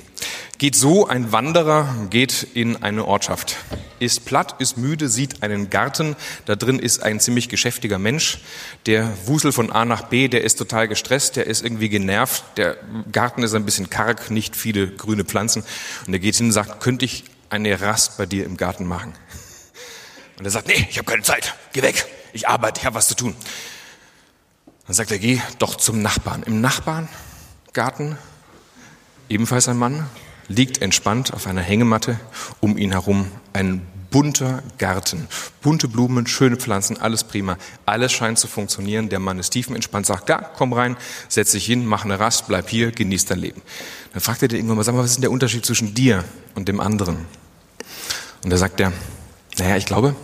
Geht 0.60 0.76
so, 0.76 1.08
ein 1.08 1.32
Wanderer 1.32 1.92
geht 2.12 2.46
in 2.54 2.84
eine 2.84 3.06
Ortschaft, 3.06 3.56
ist 3.98 4.26
platt, 4.26 4.58
ist 4.60 4.78
müde, 4.78 5.10
sieht 5.10 5.42
einen 5.42 5.72
Garten, 5.72 6.16
da 6.46 6.56
drin 6.56 6.78
ist 6.78 7.02
ein 7.02 7.20
ziemlich 7.20 7.50
geschäftiger 7.50 7.98
Mensch, 7.98 8.38
der 8.86 9.12
wuselt 9.26 9.56
von 9.56 9.72
A 9.72 9.86
nach 9.86 10.04
B, 10.04 10.28
der 10.28 10.44
ist 10.44 10.60
total 10.60 10.88
gestresst, 10.88 11.36
der 11.36 11.48
ist 11.48 11.64
irgendwie 11.64 11.90
genervt, 11.90 12.44
der 12.58 12.78
Garten 13.12 13.42
ist 13.42 13.56
ein 13.56 13.66
bisschen 13.66 13.90
karg, 13.90 14.30
nicht 14.30 14.56
viele 14.56 14.88
grüne 14.88 15.26
Pflanzen 15.26 15.64
und 16.06 16.14
er 16.14 16.20
geht 16.20 16.36
hin 16.36 16.46
und 16.46 16.52
sagt, 16.52 16.80
könnte 16.80 17.06
ich 17.06 17.24
eine 17.50 17.82
Rast 17.82 18.20
bei 18.20 18.28
dir 18.28 18.46
im 18.46 18.56
Garten 18.56 18.86
machen? 18.86 19.14
Und 20.38 20.46
er 20.46 20.52
sagt, 20.52 20.68
nee, 20.68 20.88
ich 20.90 20.98
habe 20.98 21.10
keine 21.10 21.24
Zeit, 21.24 21.56
geh 21.74 21.82
weg, 21.82 22.06
ich 22.34 22.48
arbeite, 22.48 22.80
ich 22.80 22.86
habe 22.86 22.96
was 22.96 23.08
zu 23.08 23.16
tun. 23.16 23.36
Dann 24.86 24.94
sagt 24.94 25.12
er, 25.12 25.20
geh 25.20 25.42
doch 25.60 25.76
zum 25.76 26.02
Nachbarn. 26.02 26.44
Im 26.44 26.60
Nachbarn 26.60 27.08
Garten, 27.72 28.18
ebenfalls 29.30 29.68
ein 29.68 29.78
Mann, 29.78 30.06
liegt 30.48 30.82
entspannt 30.82 31.34
auf 31.34 31.48
einer 31.48 31.62
Hängematte, 31.62 32.20
um 32.60 32.78
ihn 32.78 32.92
herum 32.92 33.32
ein 33.54 33.86
bunter 34.14 34.62
Garten, 34.78 35.28
bunte 35.64 35.88
Blumen, 35.88 36.28
schöne 36.28 36.56
Pflanzen, 36.56 37.02
alles 37.02 37.24
prima. 37.24 37.58
Alles 37.88 38.12
scheint 38.12 38.38
zu 38.38 38.48
funktionieren. 38.48 39.10
Der 39.10 39.18
Mann 39.18 39.40
ist 39.40 39.50
tiefenentspannt, 39.50 40.06
sagt, 40.06 40.30
ja, 40.30 40.38
komm 40.38 40.72
rein, 40.74 40.98
setz 41.30 41.54
dich 41.54 41.66
hin, 41.66 41.84
mach 41.86 42.06
eine 42.06 42.20
Rast, 42.20 42.48
bleib 42.48 42.70
hier, 42.70 42.92
genieß 42.92 43.26
dein 43.26 43.40
Leben. 43.40 43.64
Dann 44.12 44.22
fragt 44.22 44.44
er 44.44 44.50
dir 44.50 44.58
irgendwann 44.58 44.78
mal, 44.78 44.84
sag 44.84 44.94
mal, 44.94 45.02
was 45.02 45.12
ist 45.12 45.16
denn 45.16 45.24
der 45.24 45.32
Unterschied 45.32 45.66
zwischen 45.66 45.96
dir 45.96 46.24
und 46.54 46.68
dem 46.68 46.80
anderen? 46.80 47.26
Und 48.44 48.52
da 48.52 48.58
sagt 48.58 48.80
er, 48.82 48.94
naja, 49.58 49.78
ich 49.78 49.86
glaube, 49.86 50.16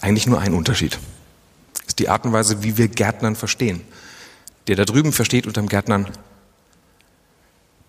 eigentlich 0.00 0.26
nur 0.26 0.40
ein 0.40 0.54
Unterschied. 0.54 0.98
Ist 1.86 1.98
die 1.98 2.08
Art 2.08 2.24
und 2.24 2.32
Weise, 2.32 2.62
wie 2.62 2.76
wir 2.76 2.88
Gärtnern 2.88 3.36
verstehen. 3.36 3.82
Der 4.66 4.76
da 4.76 4.84
drüben 4.84 5.12
versteht 5.12 5.46
unter 5.46 5.60
dem 5.60 5.68
Gärtnern 5.68 6.08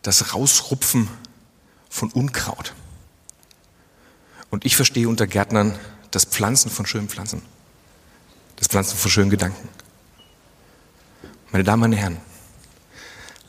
das 0.02 0.34
Rausrupfen 0.34 1.08
von 1.90 2.12
Unkraut. 2.12 2.74
Und 4.50 4.66
ich 4.66 4.76
verstehe 4.76 5.08
unter 5.08 5.28
Gärtnern 5.28 5.78
das 6.12 6.26
Pflanzen 6.26 6.70
von 6.70 6.86
schönen 6.86 7.10
Pflanzen. 7.10 7.42
Das 8.58 8.68
Pflanzen 8.68 8.98
von 8.98 9.10
schönen 9.10 9.30
Gedanken. 9.30 9.68
Meine 11.52 11.64
Damen 11.64 11.84
und 11.84 11.94
Herren, 11.94 12.18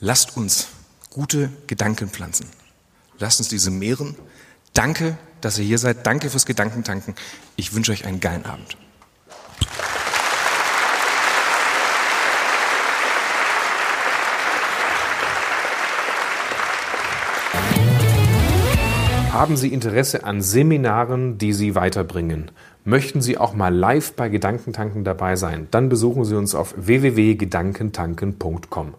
lasst 0.00 0.36
uns 0.36 0.68
gute 1.10 1.50
Gedanken 1.66 2.08
pflanzen. 2.08 2.46
Lasst 3.18 3.38
uns 3.38 3.48
diese 3.48 3.70
mehren. 3.70 4.16
Danke, 4.72 5.16
dass 5.44 5.58
ihr 5.58 5.64
hier 5.64 5.78
seid. 5.78 6.06
Danke 6.06 6.30
fürs 6.30 6.46
Gedankentanken. 6.46 7.14
Ich 7.56 7.74
wünsche 7.74 7.90
euch 7.92 8.06
einen 8.06 8.20
geilen 8.20 8.46
Abend. 8.46 8.76
Haben 19.32 19.56
Sie 19.56 19.72
Interesse 19.72 20.24
an 20.24 20.42
Seminaren, 20.42 21.38
die 21.38 21.52
Sie 21.52 21.74
weiterbringen? 21.74 22.52
Möchten 22.84 23.20
Sie 23.20 23.36
auch 23.36 23.52
mal 23.52 23.74
live 23.74 24.12
bei 24.12 24.28
Gedankentanken 24.28 25.02
dabei 25.02 25.34
sein? 25.34 25.66
Dann 25.72 25.88
besuchen 25.88 26.24
Sie 26.24 26.36
uns 26.36 26.54
auf 26.54 26.72
www.gedankentanken.com. 26.76 28.94